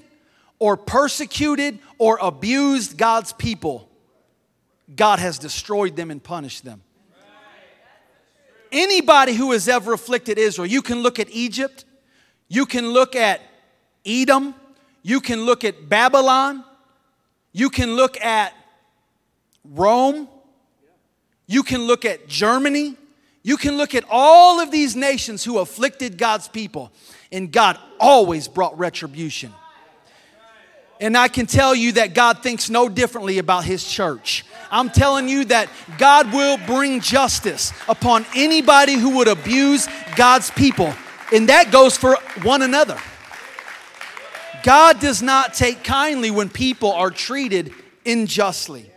or 0.58 0.76
persecuted 0.76 1.78
or 1.98 2.18
abused 2.20 2.96
God's 2.96 3.32
people, 3.32 3.88
God 4.94 5.18
has 5.18 5.38
destroyed 5.38 5.96
them 5.96 6.10
and 6.10 6.22
punished 6.22 6.64
them. 6.64 6.82
Anybody 8.70 9.32
who 9.32 9.52
has 9.52 9.68
ever 9.68 9.94
afflicted 9.94 10.38
Israel, 10.38 10.66
you 10.66 10.82
can 10.82 11.02
look 11.02 11.18
at 11.18 11.30
Egypt, 11.30 11.84
you 12.48 12.66
can 12.66 12.88
look 12.88 13.16
at 13.16 13.40
Edom, 14.04 14.54
you 15.02 15.20
can 15.20 15.42
look 15.42 15.64
at 15.64 15.88
Babylon, 15.88 16.64
you 17.52 17.70
can 17.70 17.94
look 17.96 18.20
at 18.22 18.52
Rome, 19.64 20.28
you 21.46 21.62
can 21.62 21.82
look 21.82 22.04
at 22.04 22.28
Germany, 22.28 22.96
you 23.42 23.56
can 23.56 23.76
look 23.76 23.94
at 23.94 24.04
all 24.10 24.60
of 24.60 24.70
these 24.70 24.96
nations 24.96 25.44
who 25.44 25.58
afflicted 25.58 26.18
God's 26.18 26.48
people, 26.48 26.92
and 27.30 27.50
God 27.50 27.78
always 27.98 28.48
brought 28.48 28.78
retribution. 28.78 29.52
And 31.00 31.16
I 31.16 31.28
can 31.28 31.46
tell 31.46 31.74
you 31.74 31.92
that 31.92 32.14
God 32.14 32.42
thinks 32.42 32.70
no 32.70 32.88
differently 32.88 33.38
about 33.38 33.64
His 33.64 33.86
church. 33.86 34.44
I'm 34.70 34.88
telling 34.88 35.28
you 35.28 35.44
that 35.46 35.68
God 35.98 36.32
will 36.32 36.58
bring 36.66 37.00
justice 37.00 37.72
upon 37.88 38.24
anybody 38.34 38.94
who 38.94 39.16
would 39.16 39.28
abuse 39.28 39.88
God's 40.16 40.50
people. 40.50 40.92
And 41.32 41.48
that 41.48 41.70
goes 41.72 41.96
for 41.96 42.16
one 42.42 42.62
another. 42.62 42.98
God 44.62 45.00
does 45.00 45.22
not 45.22 45.54
take 45.54 45.84
kindly 45.84 46.30
when 46.30 46.48
people 46.48 46.92
are 46.92 47.10
treated 47.10 47.72
unjustly. 48.04 48.90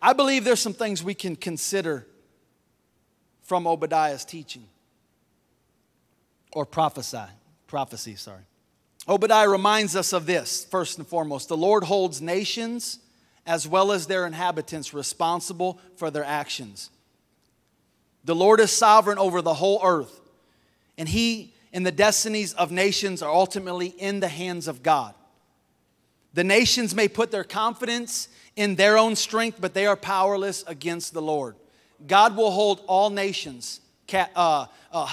I 0.00 0.12
believe 0.12 0.44
there's 0.44 0.60
some 0.60 0.74
things 0.74 1.02
we 1.02 1.14
can 1.14 1.36
consider 1.36 2.06
from 3.42 3.66
Obadiah's 3.66 4.24
teaching 4.24 4.64
or 6.52 6.64
prophesy, 6.64 7.24
prophecy, 7.66 8.14
sorry. 8.14 8.42
Obadiah 9.08 9.48
reminds 9.48 9.96
us 9.96 10.12
of 10.12 10.26
this 10.26 10.66
first 10.66 10.98
and 10.98 11.06
foremost. 11.06 11.48
The 11.48 11.56
Lord 11.56 11.84
holds 11.84 12.20
nations 12.20 12.98
as 13.46 13.66
well 13.66 13.92
as 13.92 14.06
their 14.06 14.26
inhabitants 14.26 14.92
responsible 14.92 15.80
for 15.96 16.10
their 16.10 16.24
actions. 16.24 16.90
The 18.24 18.34
Lord 18.34 18.60
is 18.60 18.70
sovereign 18.70 19.18
over 19.18 19.42
the 19.42 19.54
whole 19.54 19.80
earth, 19.82 20.20
and 20.96 21.08
He 21.08 21.54
and 21.72 21.86
the 21.86 21.92
destinies 21.92 22.52
of 22.54 22.70
nations 22.70 23.22
are 23.22 23.32
ultimately 23.32 23.88
in 23.88 24.20
the 24.20 24.28
hands 24.28 24.68
of 24.68 24.82
God. 24.82 25.14
The 26.34 26.44
nations 26.44 26.94
may 26.94 27.08
put 27.08 27.30
their 27.30 27.44
confidence 27.44 28.28
in 28.56 28.74
their 28.74 28.98
own 28.98 29.16
strength, 29.16 29.58
but 29.60 29.74
they 29.74 29.86
are 29.86 29.96
powerless 29.96 30.62
against 30.66 31.12
the 31.12 31.22
Lord. 31.22 31.56
God 32.06 32.36
will 32.36 32.50
hold 32.50 32.82
all 32.86 33.10
nations. 33.10 33.80
Uh, 34.12 34.66
uh, 34.92 35.12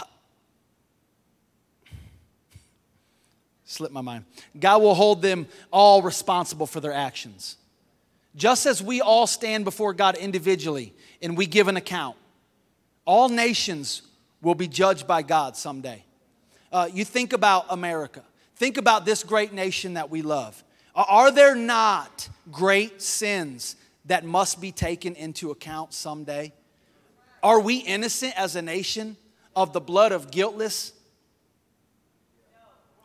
slip 3.66 3.92
my 3.92 4.02
mind. 4.02 4.26
God 4.60 4.82
will 4.82 4.96
hold 4.96 5.22
them 5.22 5.48
all 5.72 6.02
responsible 6.02 6.68
for 6.68 6.80
their 6.80 6.94
actions. 6.94 7.58
Just 8.36 8.66
as 8.66 8.84
we 8.84 9.02
all 9.02 9.28
stand 9.28 9.66
before 9.66 9.94
God 9.94 10.16
individually 10.16 10.94
and 11.22 11.38
we 11.38 11.46
give 11.46 11.68
an 11.68 11.78
account, 11.78 12.18
all 13.06 13.30
nations 13.30 14.02
will 14.42 14.56
be 14.56 14.68
judged 14.68 15.08
by 15.08 15.22
God 15.22 15.56
someday. 15.56 16.04
Uh, 16.72 16.90
you 16.92 17.06
think 17.06 17.34
about 17.34 17.66
America, 17.70 18.24
think 18.56 18.78
about 18.78 19.06
this 19.06 19.24
great 19.24 19.54
nation 19.54 19.94
that 19.94 20.10
we 20.10 20.22
love. 20.22 20.64
Are 20.96 21.32
there 21.32 21.56
not 21.56 22.30
great 22.52 23.02
sins 23.02 23.76
that 24.06 24.24
must 24.24 24.62
be 24.62 24.72
taken 24.72 25.16
into 25.16 25.52
account 25.52 25.94
someday? 25.94 26.54
Are 27.44 27.60
we 27.60 27.78
innocent 27.78 28.34
as 28.38 28.56
a 28.56 28.62
nation 28.62 29.18
of 29.56 29.74
the 29.74 29.82
blood 29.82 30.12
of 30.12 30.32
guiltless? 30.32 30.94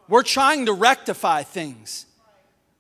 We're 0.09 0.23
trying 0.23 0.67
to 0.67 0.73
rectify 0.73 1.43
things. 1.43 2.07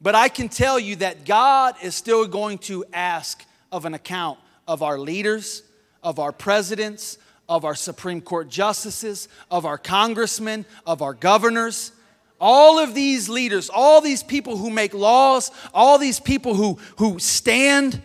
But 0.00 0.14
I 0.14 0.28
can 0.28 0.48
tell 0.48 0.78
you 0.78 0.96
that 0.96 1.24
God 1.24 1.74
is 1.83 1.94
still 1.94 2.26
going 2.26 2.59
to 2.59 2.85
ask 2.92 3.44
of 3.70 3.85
an 3.85 3.94
account 3.94 4.38
of 4.66 4.83
our 4.83 4.98
leaders, 4.98 5.62
of 6.02 6.18
our 6.18 6.32
presidents, 6.32 7.18
of 7.48 7.64
our 7.64 7.74
Supreme 7.74 8.20
Court 8.20 8.48
justices, 8.48 9.28
of 9.50 9.66
our 9.66 9.78
congressmen, 9.78 10.64
of 10.86 11.02
our 11.02 11.14
governors. 11.14 11.92
All 12.40 12.78
of 12.78 12.94
these 12.94 13.28
leaders, 13.28 13.68
all 13.68 14.00
these 14.00 14.22
people 14.22 14.56
who 14.56 14.70
make 14.70 14.94
laws, 14.94 15.50
all 15.74 15.98
these 15.98 16.20
people 16.20 16.54
who, 16.54 16.78
who 16.96 17.18
stand 17.18 18.00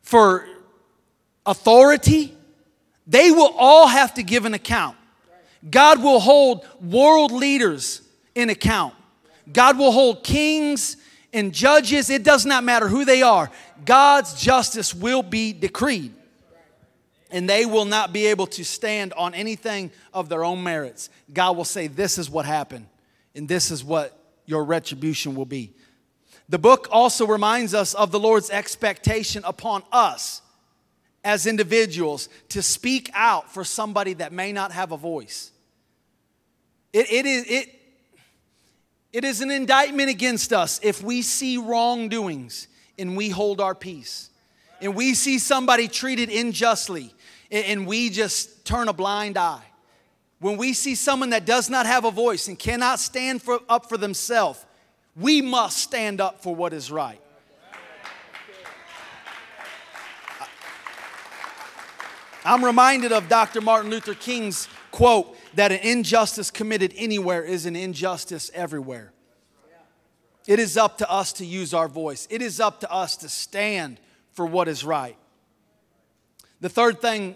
for 0.00 0.46
authority, 1.44 2.34
they 3.06 3.30
will 3.30 3.52
all 3.58 3.88
have 3.88 4.14
to 4.14 4.22
give 4.22 4.44
an 4.44 4.54
account. 4.54 4.96
God 5.68 6.02
will 6.02 6.20
hold 6.20 6.66
world 6.80 7.30
leaders 7.30 8.00
in 8.34 8.48
account. 8.48 8.94
God 9.52 9.78
will 9.78 9.92
hold 9.92 10.24
kings 10.24 10.96
and 11.32 11.52
judges. 11.52 12.10
It 12.10 12.22
does 12.22 12.46
not 12.46 12.64
matter 12.64 12.88
who 12.88 13.04
they 13.04 13.22
are. 13.22 13.50
God's 13.84 14.40
justice 14.40 14.94
will 14.94 15.22
be 15.22 15.52
decreed. 15.52 16.14
And 17.32 17.48
they 17.48 17.66
will 17.66 17.86
not 17.86 18.12
be 18.12 18.26
able 18.26 18.46
to 18.48 18.64
stand 18.64 19.12
on 19.14 19.34
anything 19.34 19.90
of 20.12 20.28
their 20.28 20.44
own 20.44 20.62
merits. 20.62 21.10
God 21.32 21.56
will 21.56 21.64
say, 21.64 21.88
This 21.88 22.18
is 22.18 22.30
what 22.30 22.46
happened, 22.46 22.86
and 23.34 23.48
this 23.48 23.70
is 23.70 23.82
what 23.82 24.16
your 24.46 24.64
retribution 24.64 25.34
will 25.34 25.46
be. 25.46 25.72
The 26.48 26.58
book 26.58 26.88
also 26.90 27.26
reminds 27.26 27.72
us 27.72 27.94
of 27.94 28.12
the 28.12 28.20
Lord's 28.20 28.50
expectation 28.50 29.42
upon 29.44 29.82
us 29.90 30.42
as 31.24 31.46
individuals 31.46 32.28
to 32.50 32.62
speak 32.62 33.10
out 33.14 33.52
for 33.52 33.64
somebody 33.64 34.14
that 34.14 34.32
may 34.32 34.52
not 34.52 34.72
have 34.72 34.92
a 34.92 34.96
voice. 34.96 35.52
It, 36.92 37.10
it, 37.10 37.26
is, 37.26 37.44
it, 37.48 37.80
it 39.12 39.24
is 39.24 39.40
an 39.40 39.50
indictment 39.50 40.10
against 40.10 40.52
us 40.52 40.80
if 40.82 41.02
we 41.02 41.22
see 41.22 41.56
wrongdoings 41.56 42.68
and 42.98 43.16
we 43.16 43.30
hold 43.30 43.60
our 43.60 43.74
peace. 43.74 44.30
And 44.80 44.96
we 44.96 45.14
see 45.14 45.38
somebody 45.38 45.86
treated 45.86 46.28
unjustly 46.28 47.14
and 47.52 47.86
we 47.86 48.08
just 48.08 48.64
turn 48.64 48.88
a 48.88 48.92
blind 48.92 49.36
eye. 49.36 49.62
When 50.40 50.56
we 50.56 50.72
see 50.72 50.94
someone 50.94 51.30
that 51.30 51.44
does 51.44 51.70
not 51.70 51.86
have 51.86 52.04
a 52.04 52.10
voice 52.10 52.48
and 52.48 52.58
cannot 52.58 52.98
stand 52.98 53.42
for, 53.42 53.60
up 53.68 53.88
for 53.88 53.96
themselves, 53.96 54.64
we 55.14 55.42
must 55.42 55.78
stand 55.78 56.20
up 56.20 56.42
for 56.42 56.54
what 56.54 56.72
is 56.72 56.90
right. 56.90 57.20
I'm 62.44 62.64
reminded 62.64 63.12
of 63.12 63.28
Dr. 63.28 63.60
Martin 63.60 63.90
Luther 63.90 64.14
King's 64.14 64.68
quote 64.90 65.36
that 65.54 65.70
an 65.70 65.78
injustice 65.78 66.50
committed 66.50 66.92
anywhere 66.96 67.44
is 67.44 67.66
an 67.66 67.76
injustice 67.76 68.50
everywhere. 68.52 69.12
It 70.48 70.58
is 70.58 70.76
up 70.76 70.98
to 70.98 71.08
us 71.08 71.32
to 71.34 71.46
use 71.46 71.72
our 71.72 71.86
voice, 71.86 72.26
it 72.30 72.42
is 72.42 72.58
up 72.58 72.80
to 72.80 72.90
us 72.90 73.16
to 73.18 73.28
stand 73.28 74.00
for 74.32 74.44
what 74.46 74.66
is 74.66 74.84
right. 74.84 75.16
The 76.62 76.68
third 76.68 77.00
thing, 77.00 77.34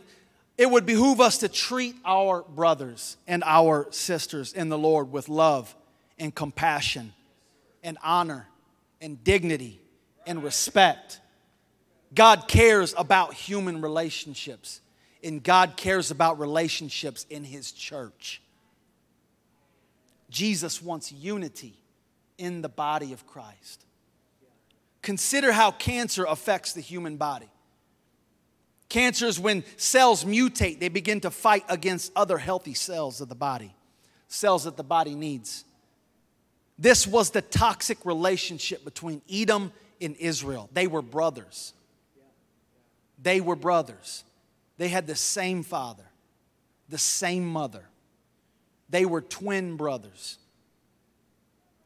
it 0.57 0.71
would 0.71 0.87
behoove 0.87 1.21
us 1.21 1.39
to 1.39 1.49
treat 1.49 1.97
our 2.05 2.43
brothers 2.43 3.17
and 3.27 3.43
our 3.45 3.89
sisters 3.91 4.53
in 4.53 4.69
the 4.69 4.79
Lord 4.79 5.11
with 5.11 5.29
love 5.29 5.75
and 6.17 6.33
compassion 6.33 7.13
and 7.83 7.99
honor 8.05 8.47
and 9.01 9.23
dignity 9.25 9.81
and 10.29 10.45
respect. 10.45 11.21
God 12.15 12.47
cares 12.47 12.95
about 12.97 13.35
human 13.35 13.81
relationships, 13.81 14.81
and 15.25 15.43
God 15.43 15.77
cares 15.77 16.13
about 16.13 16.39
relationships 16.39 17.27
in 17.29 17.43
His 17.43 17.73
church. 17.73 18.41
Jesus 20.31 20.81
wants 20.81 21.11
unity 21.11 21.75
in 22.39 22.63
the 22.63 22.69
body 22.69 23.13
of 23.13 23.27
Christ. 23.27 23.85
Consider 25.03 25.51
how 25.51 25.73
cancer 25.73 26.25
affects 26.25 26.73
the 26.73 26.81
human 26.81 27.17
body. 27.17 27.49
Cancer 28.89 29.27
is 29.27 29.41
when 29.41 29.65
cells 29.77 30.25
mutate, 30.25 30.79
they 30.79 30.89
begin 30.89 31.21
to 31.21 31.31
fight 31.31 31.65
against 31.69 32.13
other 32.15 32.39
healthy 32.39 32.75
cells 32.75 33.21
of 33.21 33.29
the 33.29 33.35
body, 33.35 33.75
cells 34.29 34.65
that 34.65 34.77
the 34.77 34.85
body 34.85 35.15
needs. 35.15 35.65
This 36.79 37.07
was 37.07 37.31
the 37.31 37.43
toxic 37.43 38.05
relationship 38.05 38.85
between 38.85 39.23
Edom 39.31 39.73
and 40.01 40.15
Israel. 40.17 40.69
They 40.73 40.87
were 40.87 41.03
brothers. 41.03 41.73
They 43.21 43.41
were 43.41 43.57
brothers. 43.57 44.25
They 44.79 44.89
had 44.89 45.07
the 45.07 45.17
same 45.17 45.63
father, 45.63 46.05
the 46.89 46.99
same 46.99 47.47
mother. 47.47 47.89
They 48.91 49.05
were 49.05 49.23
twin 49.23 49.77
brothers. 49.77 50.39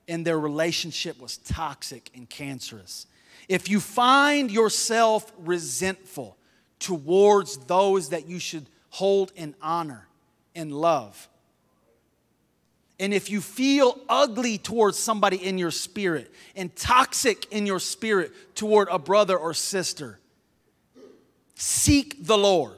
And 0.09 0.27
their 0.27 0.41
relationship 0.41 1.21
was 1.21 1.37
toxic 1.37 2.11
and 2.15 2.29
cancerous. 2.29 3.07
If 3.49 3.71
you 3.71 3.79
find 3.81 4.51
yourself 4.51 5.33
resentful 5.39 6.37
towards 6.81 7.57
those 7.59 8.09
that 8.09 8.29
you 8.29 8.41
should 8.41 8.67
hold 8.89 9.33
in 9.37 9.55
honor 9.63 10.09
and 10.55 10.73
love, 10.73 11.29
and 13.01 13.15
if 13.15 13.31
you 13.31 13.41
feel 13.41 13.99
ugly 14.11 14.59
towards 14.59 14.99
somebody 14.99 15.39
in 15.39 15.57
your 15.57 15.71
spirit 15.71 16.31
and 16.55 16.75
toxic 16.77 17.51
in 17.51 17.65
your 17.65 17.79
spirit 17.81 18.31
toward 18.55 18.89
a 18.91 18.99
brother 18.99 19.39
or 19.39 19.55
sister, 19.55 20.21
seek 21.55 22.27
the 22.27 22.37
Lord. 22.37 22.77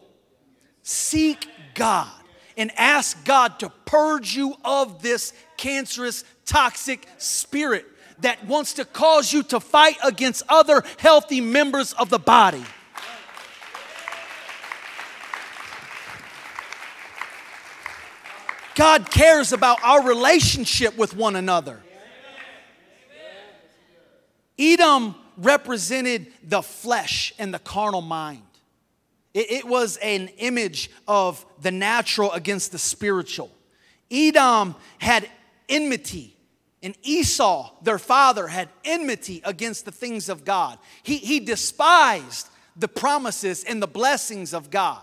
Seek 0.84 1.48
God 1.74 2.08
and 2.56 2.70
ask 2.76 3.24
God 3.24 3.58
to 3.60 3.70
purge 3.84 4.36
you 4.36 4.54
of 4.64 5.02
this 5.02 5.32
cancerous, 5.56 6.24
toxic 6.44 7.04
spirit 7.18 7.84
that 8.20 8.46
wants 8.46 8.74
to 8.74 8.84
cause 8.84 9.32
you 9.32 9.42
to 9.44 9.58
fight 9.58 9.96
against 10.04 10.44
other 10.48 10.84
healthy 10.98 11.40
members 11.40 11.94
of 11.94 12.10
the 12.10 12.18
body. 12.18 12.64
God 18.74 19.10
cares 19.10 19.52
about 19.52 19.82
our 19.82 20.06
relationship 20.06 20.96
with 20.96 21.14
one 21.14 21.36
another. 21.36 21.80
Edom 24.58 25.14
represented 25.36 26.28
the 26.42 26.62
flesh 26.62 27.32
and 27.38 27.52
the 27.52 27.58
carnal 27.58 28.02
mind. 28.02 28.42
It, 29.34 29.50
it, 29.50 29.64
was 29.64 29.96
an 29.96 30.28
image 30.38 30.90
of 31.08 31.44
the 31.60 31.70
natural 31.70 32.30
against 32.32 32.70
the 32.70 32.78
spiritual. 32.78 33.50
Edom 34.10 34.74
had 34.98 35.28
enmity, 35.70 36.36
and 36.82 36.94
Esau, 37.02 37.72
their 37.82 37.98
father, 37.98 38.46
had 38.46 38.68
enmity 38.84 39.40
against 39.44 39.86
the 39.86 39.92
things 39.92 40.28
of 40.28 40.44
God. 40.44 40.78
He, 41.02 41.16
he 41.16 41.40
despised 41.40 42.48
the 42.76 42.88
promises 42.88 43.64
and 43.64 43.82
the 43.82 43.86
blessings 43.86 44.52
of 44.52 44.70
God. 44.70 45.00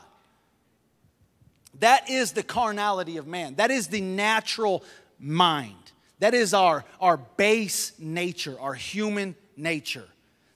That 1.80 2.10
is 2.10 2.34
the 2.34 2.44
carnality 2.44 3.18
of 3.18 3.28
man. 3.28 3.56
That 3.56 3.72
is 3.72 3.88
the 3.88 4.02
natural 4.02 4.84
mind. 5.20 5.76
That 6.20 6.34
is 6.34 6.54
our, 6.54 6.84
our 7.00 7.18
base 7.18 7.94
nature, 7.98 8.58
our 8.60 8.74
human 8.74 9.36
nature. 9.56 10.06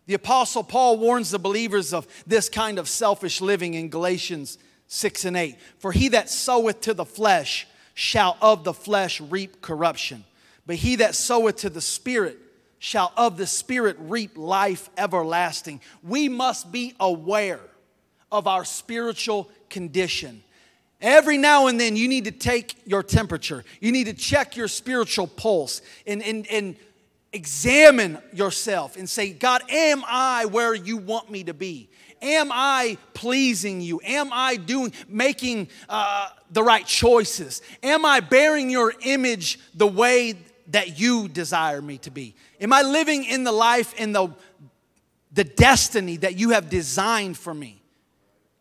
The 0.05 0.15
Apostle 0.15 0.63
Paul 0.63 0.97
warns 0.97 1.31
the 1.31 1.39
believers 1.39 1.93
of 1.93 2.07
this 2.27 2.49
kind 2.49 2.77
of 2.77 2.89
selfish 2.89 3.39
living 3.39 3.73
in 3.73 3.89
Galatians 3.89 4.57
6 4.87 5.25
and 5.25 5.37
8. 5.37 5.55
For 5.79 5.93
he 5.93 6.09
that 6.09 6.29
soweth 6.29 6.81
to 6.81 6.93
the 6.93 7.05
flesh 7.05 7.67
shall 7.93 8.37
of 8.41 8.65
the 8.65 8.73
flesh 8.73 9.21
reap 9.21 9.61
corruption, 9.61 10.25
but 10.65 10.75
he 10.75 10.97
that 10.97 11.15
soweth 11.15 11.57
to 11.57 11.69
the 11.69 11.81
Spirit 11.81 12.37
shall 12.79 13.13
of 13.15 13.37
the 13.37 13.47
Spirit 13.47 13.95
reap 13.99 14.37
life 14.37 14.89
everlasting. 14.97 15.79
We 16.01 16.27
must 16.27 16.71
be 16.71 16.95
aware 16.99 17.61
of 18.29 18.45
our 18.47 18.65
spiritual 18.65 19.49
condition 19.69 20.43
Every 21.03 21.37
now 21.37 21.67
and 21.67 21.77
then, 21.77 21.97
you 21.97 22.07
need 22.07 22.23
to 22.25 22.31
take 22.31 22.77
your 22.85 23.03
temperature. 23.03 23.65
You 23.81 23.91
need 23.91 24.05
to 24.05 24.13
check 24.13 24.55
your 24.55 24.69
spiritual 24.69 25.27
pulse 25.27 25.81
and, 26.07 26.23
and, 26.23 26.47
and 26.47 26.77
examine 27.33 28.19
yourself 28.31 28.95
and 28.95 29.09
say, 29.09 29.31
God, 29.31 29.63
am 29.69 30.05
I 30.07 30.45
where 30.45 30.73
you 30.73 30.95
want 30.95 31.29
me 31.29 31.43
to 31.43 31.53
be? 31.53 31.89
Am 32.21 32.51
I 32.53 32.97
pleasing 33.13 33.81
you? 33.81 33.99
Am 34.05 34.29
I 34.31 34.55
doing, 34.55 34.93
making 35.09 35.67
uh, 35.89 36.29
the 36.51 36.63
right 36.63 36.85
choices? 36.85 37.61
Am 37.83 38.05
I 38.05 38.21
bearing 38.21 38.69
your 38.69 38.93
image 39.01 39.59
the 39.75 39.87
way 39.87 40.35
that 40.67 40.97
you 40.97 41.27
desire 41.27 41.81
me 41.81 41.97
to 41.97 42.11
be? 42.11 42.33
Am 42.61 42.71
I 42.71 42.81
living 42.81 43.25
in 43.25 43.43
the 43.43 43.51
life 43.51 43.93
and 43.97 44.15
the, 44.15 44.29
the 45.33 45.43
destiny 45.43 46.15
that 46.17 46.37
you 46.39 46.51
have 46.51 46.69
designed 46.69 47.37
for 47.37 47.53
me? 47.53 47.81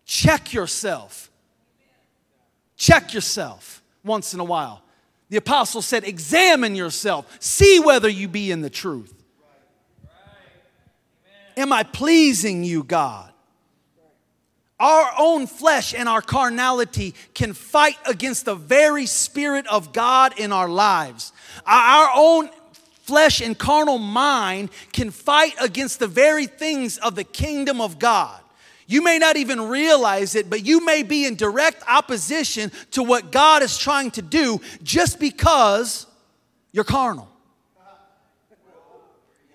Check 0.05 0.53
yourself. 0.53 1.31
Check 2.83 3.15
yourself 3.15 3.81
once 4.03 4.35
in 4.35 4.41
a 4.41 4.45
while. 4.45 4.83
The 5.29 5.37
apostle 5.37 5.83
said, 5.83 6.03
Examine 6.03 6.75
yourself, 6.75 7.33
see 7.39 7.79
whether 7.79 8.09
you 8.09 8.27
be 8.27 8.51
in 8.51 8.61
the 8.61 8.69
truth. 8.69 9.15
Am 11.57 11.73
I 11.73 11.85
pleasing 11.85 12.65
you, 12.65 12.83
God? 12.83 13.31
Our 14.81 15.13
own 15.17 15.47
flesh 15.47 15.95
and 15.95 16.09
our 16.09 16.21
carnality 16.21 17.15
can 17.35 17.53
fight 17.53 17.99
against 18.05 18.47
the 18.47 18.57
very 18.57 19.07
Spirit 19.07 19.69
of 19.69 19.93
God 19.93 20.37
in 20.37 20.51
our 20.51 20.69
lives. 20.69 21.33
Our 21.65 22.11
own 22.17 22.51
flesh 23.05 23.41
and 23.41 23.57
carnal 23.57 23.99
mind 23.99 24.71
can 24.93 25.13
fight 25.13 25.55
against 25.61 26.01
the 26.01 26.09
very 26.09 26.47
things 26.47 26.99
of 26.99 27.15
the 27.15 27.23
kingdom 27.23 27.81
of 27.81 28.01
God. 28.01 28.42
You 28.93 29.01
may 29.01 29.17
not 29.17 29.39
even 29.39 29.71
realize 29.71 30.35
it, 30.35 30.51
but 30.51 30.67
you 30.67 30.85
may 30.85 31.03
be 31.03 31.25
in 31.25 31.35
direct 31.35 31.83
opposition 31.89 32.71
to 32.91 33.03
what 33.03 33.33
God 33.33 33.63
is 33.63 33.79
trying 33.79 34.11
to 34.11 34.21
do 34.21 34.61
just 34.83 35.19
because 35.19 36.07
you're 36.73 36.85
carnal. 36.85 37.27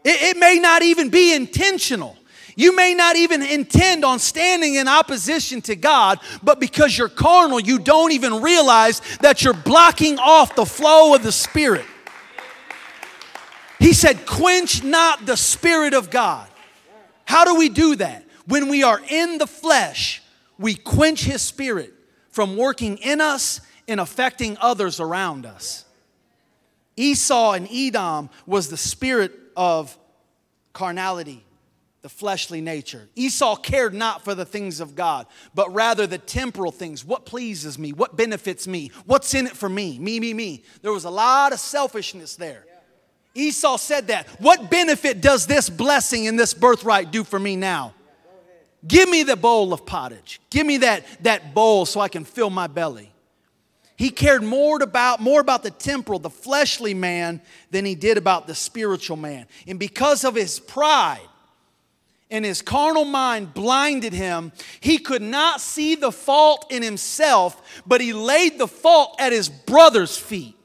It, 0.03 0.35
it, 0.35 0.37
may 0.37 0.57
not 0.57 0.81
even 0.81 1.09
be 1.09 1.35
intentional. 1.35 2.17
You 2.55 2.75
may 2.75 2.95
not 2.95 3.15
even 3.15 3.43
intend 3.43 4.03
on 4.03 4.17
standing 4.17 4.73
in 4.73 4.87
opposition 4.87 5.61
to 5.61 5.75
God, 5.75 6.19
but 6.41 6.59
because 6.59 6.97
you're 6.97 7.07
carnal, 7.07 7.59
you 7.59 7.77
don't 7.77 8.13
even 8.13 8.41
realize 8.41 9.03
that 9.21 9.43
you're 9.43 9.53
blocking 9.53 10.17
off 10.17 10.55
the 10.55 10.65
flow 10.65 11.13
of 11.13 11.21
the 11.21 11.31
Spirit. 11.31 11.85
He 13.77 13.93
said, 13.93 14.25
Quench 14.25 14.83
not 14.83 15.27
the 15.27 15.37
Spirit 15.37 15.93
of 15.93 16.09
God. 16.09 16.47
How 17.25 17.45
do 17.45 17.53
we 17.53 17.69
do 17.69 17.97
that? 17.97 18.23
When 18.47 18.69
we 18.69 18.83
are 18.83 19.01
in 19.09 19.37
the 19.37 19.47
flesh, 19.47 20.23
we 20.57 20.75
quench 20.75 21.23
His 21.23 21.41
Spirit 21.41 21.93
from 22.29 22.55
working 22.55 22.97
in 22.97 23.19
us 23.19 23.61
and 23.87 23.99
affecting 23.99 24.57
others 24.61 24.99
around 24.99 25.45
us. 25.45 25.85
Esau 26.95 27.53
and 27.53 27.67
Edom 27.71 28.29
was 28.45 28.69
the 28.69 28.77
spirit 28.77 29.31
of 29.55 29.97
carnality, 30.73 31.43
the 32.01 32.09
fleshly 32.09 32.61
nature. 32.61 33.07
Esau 33.15 33.55
cared 33.55 33.93
not 33.93 34.23
for 34.23 34.33
the 34.33 34.45
things 34.45 34.79
of 34.79 34.95
God, 34.95 35.27
but 35.53 35.73
rather 35.73 36.07
the 36.07 36.17
temporal 36.17 36.71
things. 36.71 37.03
What 37.03 37.25
pleases 37.25 37.77
me? 37.77 37.91
What 37.91 38.15
benefits 38.15 38.67
me? 38.67 38.91
What's 39.05 39.33
in 39.33 39.45
it 39.45 39.57
for 39.57 39.69
me? 39.69 39.99
Me, 39.99 40.19
me, 40.19 40.33
me. 40.33 40.63
There 40.81 40.91
was 40.91 41.03
a 41.05 41.09
lot 41.09 41.53
of 41.53 41.59
selfishness 41.59 42.35
there. 42.35 42.65
Esau 43.35 43.77
said 43.77 44.07
that. 44.07 44.27
What 44.39 44.71
benefit 44.71 45.21
does 45.21 45.45
this 45.45 45.69
blessing 45.69 46.27
and 46.27 46.39
this 46.39 46.53
birthright 46.53 47.11
do 47.11 47.23
for 47.23 47.39
me 47.39 47.55
now? 47.55 47.93
Give 48.85 49.09
me 49.09 49.23
the 49.23 49.35
bowl 49.35 49.73
of 49.73 49.85
pottage. 49.85 50.39
Give 50.49 50.65
me 50.65 50.77
that, 50.77 51.05
that 51.23 51.53
bowl 51.53 51.85
so 51.85 51.99
I 51.99 52.09
can 52.09 52.25
fill 52.25 52.49
my 52.49 52.67
belly. 52.67 53.11
He 53.95 54.11
cared 54.11 54.43
more 54.43 54.81
about, 54.81 55.19
more 55.19 55.41
about 55.41 55.63
the 55.63 55.71
temporal, 55.71 56.19
the 56.19 56.29
fleshly 56.29 56.93
man, 56.93 57.41
than 57.71 57.83
he 57.83 57.95
did 57.95 58.17
about 58.17 58.45
the 58.45 58.53
spiritual 58.53 59.17
man. 59.17 59.47
And 59.65 59.79
because 59.79 60.23
of 60.23 60.35
his 60.35 60.59
pride 60.59 61.27
and 62.29 62.45
his 62.45 62.61
carnal 62.61 63.05
mind 63.05 63.55
blinded 63.55 64.13
him, 64.13 64.51
he 64.79 64.99
could 64.99 65.23
not 65.23 65.61
see 65.61 65.95
the 65.95 66.11
fault 66.11 66.67
in 66.69 66.83
himself, 66.83 67.81
but 67.87 67.99
he 67.99 68.13
laid 68.13 68.59
the 68.59 68.67
fault 68.67 69.15
at 69.17 69.31
his 69.31 69.49
brother's 69.49 70.15
feet. 70.15 70.56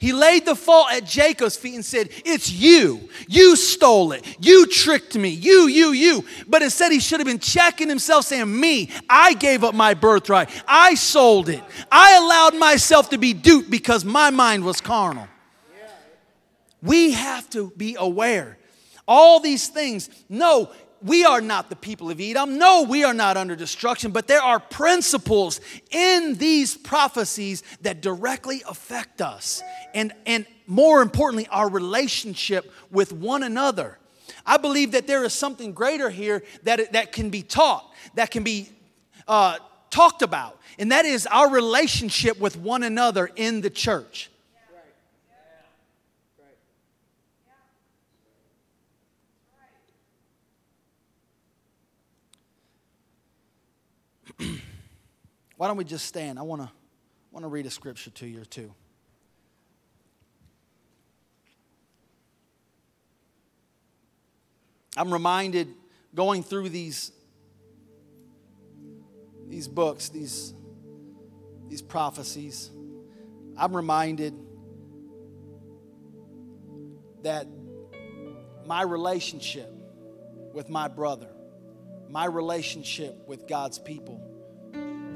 He 0.00 0.14
laid 0.14 0.46
the 0.46 0.54
fault 0.56 0.90
at 0.90 1.04
Jacob's 1.04 1.56
feet 1.56 1.74
and 1.74 1.84
said, 1.84 2.08
It's 2.24 2.50
you. 2.50 3.10
You 3.28 3.54
stole 3.54 4.12
it. 4.12 4.24
You 4.40 4.66
tricked 4.66 5.14
me. 5.14 5.28
You, 5.28 5.68
you, 5.68 5.92
you. 5.92 6.24
But 6.48 6.62
instead, 6.62 6.90
he 6.90 7.00
should 7.00 7.20
have 7.20 7.26
been 7.26 7.38
checking 7.38 7.86
himself, 7.86 8.24
saying, 8.24 8.58
Me, 8.58 8.90
I 9.10 9.34
gave 9.34 9.62
up 9.62 9.74
my 9.74 9.92
birthright. 9.92 10.48
I 10.66 10.94
sold 10.94 11.50
it. 11.50 11.62
I 11.92 12.16
allowed 12.16 12.58
myself 12.58 13.10
to 13.10 13.18
be 13.18 13.34
duped 13.34 13.70
because 13.70 14.02
my 14.02 14.30
mind 14.30 14.64
was 14.64 14.80
carnal. 14.80 15.28
We 16.82 17.12
have 17.12 17.50
to 17.50 17.70
be 17.76 17.94
aware 17.98 18.56
all 19.06 19.40
these 19.40 19.68
things. 19.68 20.08
No, 20.30 20.70
we 21.02 21.24
are 21.24 21.40
not 21.40 21.70
the 21.70 21.76
people 21.76 22.10
of 22.10 22.20
Edom. 22.20 22.58
No, 22.58 22.82
we 22.82 23.04
are 23.04 23.14
not 23.14 23.36
under 23.36 23.56
destruction, 23.56 24.10
but 24.10 24.26
there 24.26 24.42
are 24.42 24.60
principles 24.60 25.60
in 25.90 26.34
these 26.34 26.76
prophecies 26.76 27.62
that 27.82 28.00
directly 28.00 28.62
affect 28.68 29.20
us. 29.20 29.62
And, 29.94 30.12
and 30.26 30.46
more 30.66 31.02
importantly, 31.02 31.48
our 31.50 31.68
relationship 31.68 32.70
with 32.90 33.12
one 33.12 33.42
another. 33.42 33.98
I 34.46 34.56
believe 34.56 34.92
that 34.92 35.06
there 35.06 35.24
is 35.24 35.32
something 35.32 35.72
greater 35.72 36.10
here 36.10 36.42
that, 36.62 36.92
that 36.92 37.12
can 37.12 37.30
be 37.30 37.42
taught, 37.42 37.92
that 38.14 38.30
can 38.30 38.42
be 38.42 38.68
uh, 39.26 39.58
talked 39.90 40.22
about, 40.22 40.58
and 40.78 40.92
that 40.92 41.04
is 41.04 41.26
our 41.26 41.50
relationship 41.50 42.38
with 42.38 42.56
one 42.56 42.82
another 42.82 43.30
in 43.36 43.60
the 43.60 43.70
church. 43.70 44.29
Why 55.60 55.66
don't 55.66 55.76
we 55.76 55.84
just 55.84 56.06
stand? 56.06 56.38
I 56.38 56.42
want 56.42 56.62
to 56.62 56.70
want 57.30 57.44
to 57.44 57.48
read 57.48 57.66
a 57.66 57.70
scripture 57.70 58.08
to 58.08 58.26
you 58.26 58.46
two. 58.46 58.72
I'm 64.96 65.12
reminded 65.12 65.68
going 66.14 66.42
through 66.42 66.70
these 66.70 67.12
these 69.48 69.68
books, 69.68 70.08
these 70.08 70.54
these 71.68 71.82
prophecies. 71.82 72.70
I'm 73.54 73.76
reminded 73.76 74.32
that 77.22 77.46
my 78.64 78.80
relationship 78.80 79.70
with 80.54 80.70
my 80.70 80.88
brother, 80.88 81.28
my 82.08 82.24
relationship 82.24 83.28
with 83.28 83.46
God's 83.46 83.78
people 83.78 84.19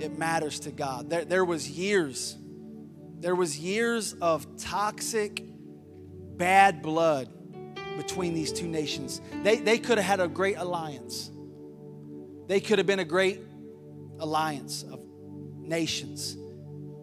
it 0.04 0.18
matters 0.18 0.60
to 0.60 0.70
God. 0.70 1.10
There, 1.10 1.24
there 1.24 1.44
was 1.44 1.68
years, 1.68 2.36
there 3.20 3.34
was 3.34 3.58
years 3.58 4.12
of 4.14 4.46
toxic, 4.58 5.42
bad 6.36 6.82
blood 6.82 7.28
between 7.96 8.34
these 8.34 8.52
two 8.52 8.68
nations. 8.68 9.20
They, 9.42 9.56
they 9.56 9.78
could 9.78 9.98
have 9.98 10.06
had 10.06 10.20
a 10.20 10.28
great 10.28 10.56
alliance. 10.56 11.30
They 12.46 12.60
could 12.60 12.78
have 12.78 12.86
been 12.86 12.98
a 12.98 13.04
great 13.04 13.40
alliance 14.20 14.84
of 14.84 15.00
nations 15.58 16.36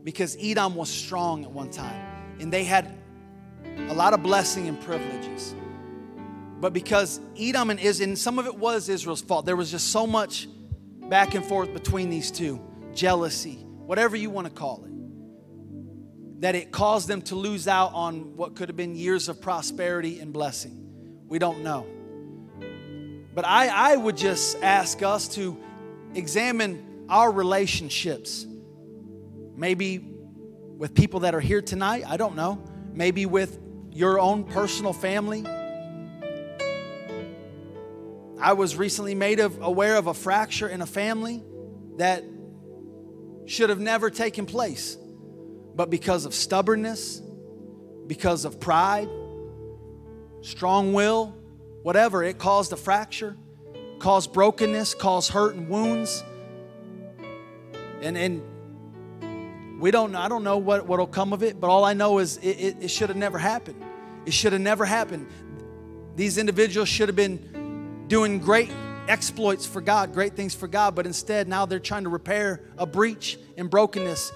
because 0.03 0.37
Edom 0.39 0.75
was 0.75 0.89
strong 0.89 1.43
at 1.43 1.51
one 1.51 1.69
time 1.69 1.99
and 2.39 2.51
they 2.51 2.63
had 2.63 2.97
a 3.89 3.93
lot 3.93 4.13
of 4.13 4.21
blessing 4.23 4.67
and 4.67 4.79
privileges. 4.81 5.55
But 6.59 6.73
because 6.73 7.19
Edom 7.39 7.71
and 7.71 7.79
Israel, 7.79 8.09
and 8.09 8.17
some 8.17 8.37
of 8.37 8.45
it 8.45 8.55
was 8.55 8.87
Israel's 8.87 9.21
fault, 9.21 9.45
there 9.45 9.55
was 9.55 9.71
just 9.71 9.87
so 9.91 10.05
much 10.05 10.47
back 11.09 11.33
and 11.33 11.43
forth 11.43 11.73
between 11.73 12.09
these 12.09 12.29
two 12.29 12.61
jealousy, 12.95 13.63
whatever 13.63 14.15
you 14.15 14.29
want 14.29 14.47
to 14.47 14.53
call 14.53 14.83
it, 14.85 16.41
that 16.41 16.55
it 16.55 16.71
caused 16.71 17.07
them 17.07 17.21
to 17.21 17.35
lose 17.35 17.67
out 17.67 17.93
on 17.93 18.35
what 18.35 18.55
could 18.55 18.69
have 18.69 18.77
been 18.77 18.95
years 18.95 19.29
of 19.29 19.41
prosperity 19.41 20.19
and 20.19 20.33
blessing. 20.33 21.21
We 21.27 21.39
don't 21.39 21.63
know. 21.63 21.85
But 23.33 23.45
I, 23.45 23.93
I 23.93 23.95
would 23.95 24.17
just 24.17 24.61
ask 24.61 25.01
us 25.03 25.27
to 25.29 25.57
examine 26.15 27.05
our 27.07 27.31
relationships. 27.31 28.45
Maybe 29.55 29.99
with 29.99 30.93
people 30.95 31.21
that 31.21 31.35
are 31.35 31.39
here 31.39 31.61
tonight, 31.61 32.03
I 32.07 32.17
don't 32.17 32.35
know. 32.35 32.61
Maybe 32.93 33.25
with 33.25 33.59
your 33.91 34.19
own 34.19 34.43
personal 34.43 34.93
family. 34.93 35.45
I 38.39 38.53
was 38.53 38.75
recently 38.75 39.13
made 39.13 39.39
of, 39.39 39.61
aware 39.61 39.97
of 39.97 40.07
a 40.07 40.13
fracture 40.13 40.67
in 40.67 40.81
a 40.81 40.85
family 40.85 41.43
that 41.97 42.23
should 43.51 43.69
have 43.69 43.79
never 43.79 44.09
taken 44.09 44.45
place. 44.45 44.97
But 45.75 45.89
because 45.89 46.25
of 46.25 46.33
stubbornness, 46.33 47.21
because 48.07 48.45
of 48.45 48.59
pride, 48.59 49.09
strong 50.41 50.93
will, 50.93 51.35
whatever, 51.83 52.23
it 52.23 52.37
caused 52.37 52.71
a 52.71 52.77
fracture, 52.77 53.35
caused 53.99 54.31
brokenness, 54.31 54.93
caused 54.93 55.31
hurt 55.31 55.55
and 55.55 55.67
wounds. 55.67 56.23
And, 58.01 58.17
and 58.17 58.41
we 59.81 59.91
don't 59.91 60.15
I 60.15 60.29
don't 60.29 60.43
know 60.43 60.57
what, 60.57 60.87
what'll 60.87 61.05
come 61.07 61.33
of 61.33 61.43
it, 61.43 61.59
but 61.59 61.69
all 61.69 61.83
I 61.83 61.93
know 61.93 62.19
is 62.19 62.37
it, 62.37 62.47
it, 62.47 62.77
it 62.81 62.87
should 62.87 63.09
have 63.09 63.17
never 63.17 63.37
happened. 63.37 63.83
It 64.25 64.33
should 64.33 64.53
have 64.53 64.61
never 64.61 64.85
happened. 64.85 65.27
These 66.15 66.37
individuals 66.37 66.87
should 66.87 67.09
have 67.09 67.15
been 67.17 68.05
doing 68.07 68.39
great 68.39 68.71
exploits 69.07 69.65
for 69.65 69.81
God, 69.81 70.13
great 70.13 70.35
things 70.35 70.53
for 70.53 70.67
God, 70.67 70.95
but 70.95 71.05
instead 71.05 71.47
now 71.47 71.65
they're 71.65 71.79
trying 71.79 72.03
to 72.03 72.09
repair 72.09 72.61
a 72.77 72.85
breach 72.85 73.37
and 73.57 73.69
brokenness 73.69 74.31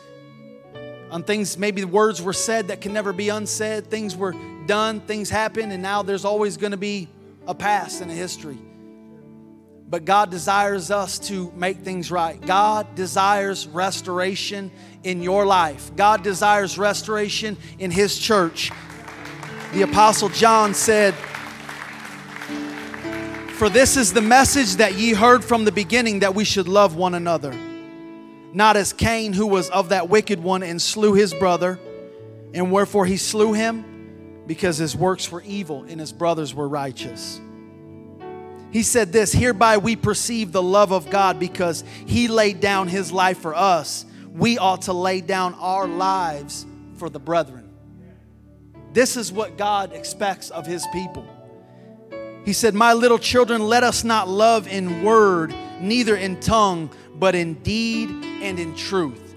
on 1.12 1.24
things, 1.24 1.58
maybe 1.58 1.82
the 1.82 1.88
words 1.88 2.22
were 2.22 2.34
said 2.34 2.68
that 2.70 2.82
can 2.82 2.92
never 2.92 3.14
be 3.14 3.30
unsaid, 3.30 3.88
things 3.88 4.16
were 4.16 4.36
done, 4.66 5.00
things 5.00 5.30
happened, 5.30 5.72
and 5.72 5.82
now 5.82 6.02
there's 6.02 6.26
always 6.26 6.58
going 6.58 6.72
to 6.72 6.78
be 6.78 7.08
a 7.48 7.54
past 7.54 8.02
and 8.02 8.10
a 8.10 8.14
history. 8.14 8.58
But 9.88 10.04
God 10.04 10.32
desires 10.32 10.90
us 10.90 11.20
to 11.20 11.54
make 11.56 11.78
things 11.80 12.10
right. 12.10 12.44
God 12.46 12.96
desires 12.96 13.68
restoration 13.68 14.72
in 15.04 15.22
your 15.22 15.46
life. 15.46 15.96
God 15.96 16.24
desires 16.24 16.78
restoration 16.78 17.56
in 17.78 17.92
His 17.92 18.18
church. 18.18 18.72
The 19.74 19.84
Apostle 19.84 20.30
John 20.30 20.74
said, 20.74 21.14
for 23.56 23.70
this 23.70 23.96
is 23.96 24.12
the 24.12 24.22
message 24.22 24.76
that 24.76 24.96
ye 24.96 25.14
heard 25.14 25.44
from 25.44 25.64
the 25.64 25.72
beginning 25.72 26.20
that 26.20 26.36
we 26.36 26.44
should 26.44 26.68
love 26.68 26.98
one 26.98 27.16
another. 27.16 27.54
Not 28.54 28.76
as 28.76 28.92
Cain, 28.92 29.32
who 29.32 29.48
was 29.48 29.70
of 29.70 29.90
that 29.90 30.10
wicked 30.10 30.44
one 30.44 30.62
and 30.62 30.82
slew 30.82 31.14
his 31.14 31.34
brother. 31.34 31.80
And 32.54 32.72
wherefore 32.72 33.06
he 33.06 33.16
slew 33.16 33.54
him? 33.54 34.44
Because 34.46 34.78
his 34.78 34.96
works 34.96 35.32
were 35.32 35.42
evil 35.42 35.84
and 35.84 36.00
his 36.00 36.12
brothers 36.12 36.54
were 36.54 36.68
righteous. 36.68 37.40
He 38.72 38.84
said 38.84 39.14
this 39.14 39.32
Hereby 39.32 39.78
we 39.78 39.96
perceive 39.96 40.52
the 40.52 40.62
love 40.62 40.92
of 40.92 41.10
God 41.10 41.40
because 41.40 41.86
he 42.06 42.28
laid 42.28 42.60
down 42.60 42.90
his 42.90 43.12
life 43.12 43.38
for 43.38 43.56
us. 43.56 44.06
We 44.34 44.58
ought 44.58 44.84
to 44.84 44.94
lay 44.94 45.22
down 45.22 45.54
our 45.56 45.88
lives 45.88 46.66
for 46.98 47.10
the 47.10 47.20
brethren. 47.20 47.70
This 48.92 49.16
is 49.16 49.32
what 49.32 49.58
God 49.58 49.94
expects 49.94 50.50
of 50.50 50.66
his 50.66 50.86
people. 50.92 51.26
He 52.46 52.54
said, 52.54 52.76
My 52.76 52.94
little 52.94 53.18
children, 53.18 53.68
let 53.68 53.84
us 53.84 54.04
not 54.04 54.30
love 54.30 54.68
in 54.68 55.04
word, 55.04 55.54
neither 55.82 56.16
in 56.16 56.40
tongue, 56.40 56.92
but 57.16 57.34
in 57.34 57.56
deed 57.56 58.10
and 58.10 58.60
in 58.60 58.76
truth. 58.76 59.36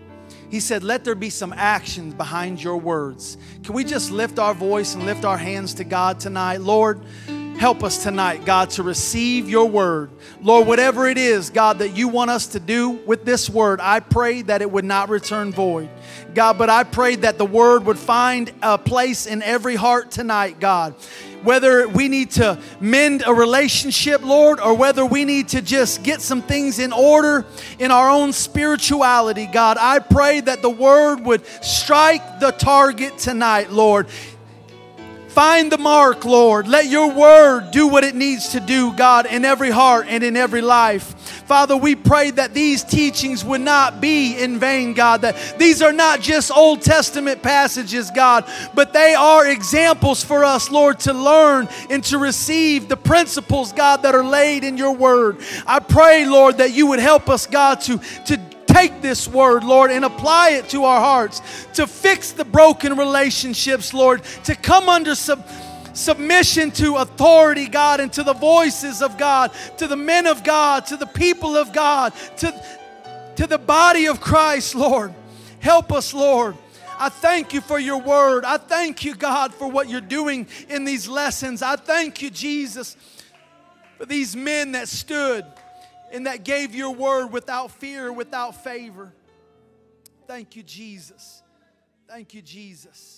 He 0.51 0.61
said, 0.61 0.85
Let 0.85 1.05
there 1.05 1.15
be 1.15 1.31
some 1.31 1.55
actions 1.57 2.15
behind 2.15 2.63
your 2.63 2.77
words. 2.77 3.39
Can 3.65 3.75
we 3.75 3.83
just 3.83 4.11
lift 4.11 4.39
our 4.39 4.55
voice 4.55 4.95
and 4.95 5.07
lift 5.07 5.25
our 5.25 5.39
hands 5.39 5.75
to 5.75 5.85
God 5.85 6.21
tonight? 6.21 6.61
Lord, 6.61 7.01
help 7.59 7.83
us 7.83 8.03
tonight, 8.03 8.45
God, 8.45 8.71
to 8.71 8.83
receive 8.83 9.49
your 9.49 9.69
word. 9.69 10.11
Lord, 10.43 10.67
whatever 10.67 11.09
it 11.09 11.19
is, 11.19 11.49
God, 11.51 11.79
that 11.79 11.97
you 11.97 12.09
want 12.09 12.31
us 12.31 12.49
to 12.49 12.61
do 12.61 12.91
with 12.91 13.25
this 13.25 13.49
word, 13.49 13.81
I 13.81 14.01
pray 14.01 14.43
that 14.43 14.63
it 14.63 14.71
would 14.71 14.85
not 14.85 15.09
return 15.09 15.51
void. 15.51 15.89
God, 16.35 16.57
but 16.59 16.71
I 16.71 16.85
pray 16.85 17.17
that 17.17 17.37
the 17.37 17.47
word 17.47 17.85
would 17.87 17.99
find 17.99 18.53
a 18.63 18.79
place 18.79 19.27
in 19.27 19.43
every 19.43 19.77
heart 19.77 20.11
tonight, 20.11 20.61
God 20.61 20.95
whether 21.45 21.89
we 21.89 22.09
need 22.09 22.31
to 22.33 22.59
mend 22.81 23.23
a 23.27 23.33
relationship, 23.33 24.23
Lord, 24.23 24.61
or 24.61 24.75
whether 24.75 25.05
we 25.05 25.25
need 25.25 25.49
to 25.49 25.63
just 25.63 26.03
get 26.03 26.21
some 26.21 26.43
things 26.43 26.79
in 26.79 26.93
order 26.93 27.45
in 27.79 27.91
our 27.91 28.11
own 28.11 28.33
spirituality, 28.33 29.47
God, 29.47 29.77
I 29.79 29.99
pray 29.99 30.41
that 30.41 30.63
the 30.63 30.71
word 30.71 31.21
would 31.21 31.45
strike 31.63 32.41
the 32.41 32.51
target 32.53 33.19
tonight, 33.19 33.71
Lord. 33.71 34.07
Find 35.39 35.71
the 35.71 35.79
mark, 35.79 36.25
Lord. 36.25 36.67
Let 36.67 36.87
your 36.87 37.13
word 37.13 37.71
do 37.71 37.87
what 37.87 38.03
it 38.03 38.17
needs 38.17 38.49
to 38.49 38.59
do, 38.59 38.93
God, 38.93 39.25
in 39.25 39.45
every 39.45 39.71
heart 39.71 40.07
and 40.09 40.25
in 40.25 40.37
every 40.37 40.63
life. 40.63 41.15
Father, 41.47 41.77
we 41.77 41.95
pray 41.95 42.33
that 42.33 42.55
these 42.55 42.83
teachings 42.83 43.45
would 43.45 43.61
not 43.61 44.01
be 44.01 44.37
in 44.37 44.59
vain, 44.59 44.95
God, 44.95 45.21
that 45.21 45.55
these 45.57 45.81
are 45.81 45.93
not 45.93 46.21
just 46.21 46.51
Old 46.51 46.83
Testament 46.83 47.41
passages, 47.41 48.11
God, 48.11 48.51
but 48.75 48.93
they 48.93 49.15
are 49.15 49.47
examples 49.47 50.25
for 50.25 50.45
us, 50.45 50.73
Lord, 50.73 50.99
to 51.01 51.13
learn 51.13 51.69
and 51.89 52.03
to 52.07 52.19
receive 52.19 52.89
the 52.89 52.97
principles, 52.97 53.73
God, 53.73 54.03
that 54.03 54.17
are 54.17 54.25
laid 54.25 54.65
in 54.65 54.77
your 54.77 54.97
word. 54.97 55.39
I 55.69 55.79
pray, 55.79 56.27
Lord, 56.27 56.59
that 56.59 56.73
you 56.73 56.89
would 56.89 56.99
help 56.99 57.29
us, 57.29 57.47
God, 57.47 57.81
to, 57.83 57.99
to 58.27 58.41
take 58.79 59.03
this 59.03 59.27
word, 59.27 59.65
Lord, 59.65 59.91
and 59.91 60.05
apply 60.05 60.51
it 60.51 60.69
to 60.69 60.85
our 60.85 61.01
hearts, 61.01 61.43
to 61.75 61.87
fix 61.87 62.33
the 62.33 62.45
broken 62.45 62.97
relationships, 62.97 63.93
Lord, 63.93 64.23
to 64.45 64.55
come 64.55 64.89
under 64.89 65.17
sub- 65.17 65.45
submission 65.95 66.71
to 66.73 66.97
authority, 66.97 67.67
God, 67.67 67.99
and 67.99 68.13
to 68.13 68.23
the 68.23 68.35
voices 68.35 69.03
of 69.03 69.19
God, 69.19 69.51
to 69.79 69.89
the 69.89 69.97
men 69.97 70.27
of 70.27 70.45
God, 70.45 70.87
to 70.87 70.97
the 70.97 71.07
people 71.07 71.57
of 71.57 71.73
God, 71.73 72.13
to, 72.37 72.55
to 73.37 73.47
the 73.49 73.59
body 73.59 74.07
of 74.07 74.21
Christ, 74.21 74.77
Lord. 74.77 75.13
Help 75.59 75.93
us, 75.93 76.15
Lord. 76.15 76.57
I 77.01 77.09
thank 77.09 77.53
you 77.53 77.61
for 77.61 77.81
your 77.81 78.01
word. 78.01 78.45
I 78.45 78.59
thank 78.59 79.05
you, 79.05 79.17
God, 79.17 79.53
for 79.53 79.69
what 79.69 79.89
you're 79.89 80.01
doing 80.01 80.47
in 80.69 80.85
these 80.85 81.09
lessons. 81.09 81.63
I 81.63 81.75
thank 81.75 82.23
you, 82.23 82.31
Jesus, 82.31 82.97
for 83.97 84.07
these 84.07 84.37
men 84.37 84.73
that 84.73 84.89
stood 84.89 85.45
and 86.11 86.27
that 86.27 86.45
gave 86.45 86.75
your 86.75 86.95
word 86.95 87.29
without 87.29 87.71
fear, 87.71 88.13
without 88.13 88.63
favor. 88.63 89.13
Thank 90.27 90.57
you, 90.57 90.63
Jesus. 90.63 91.43
Thank 92.09 92.35
you, 92.35 92.43
Jesus. 92.43 93.18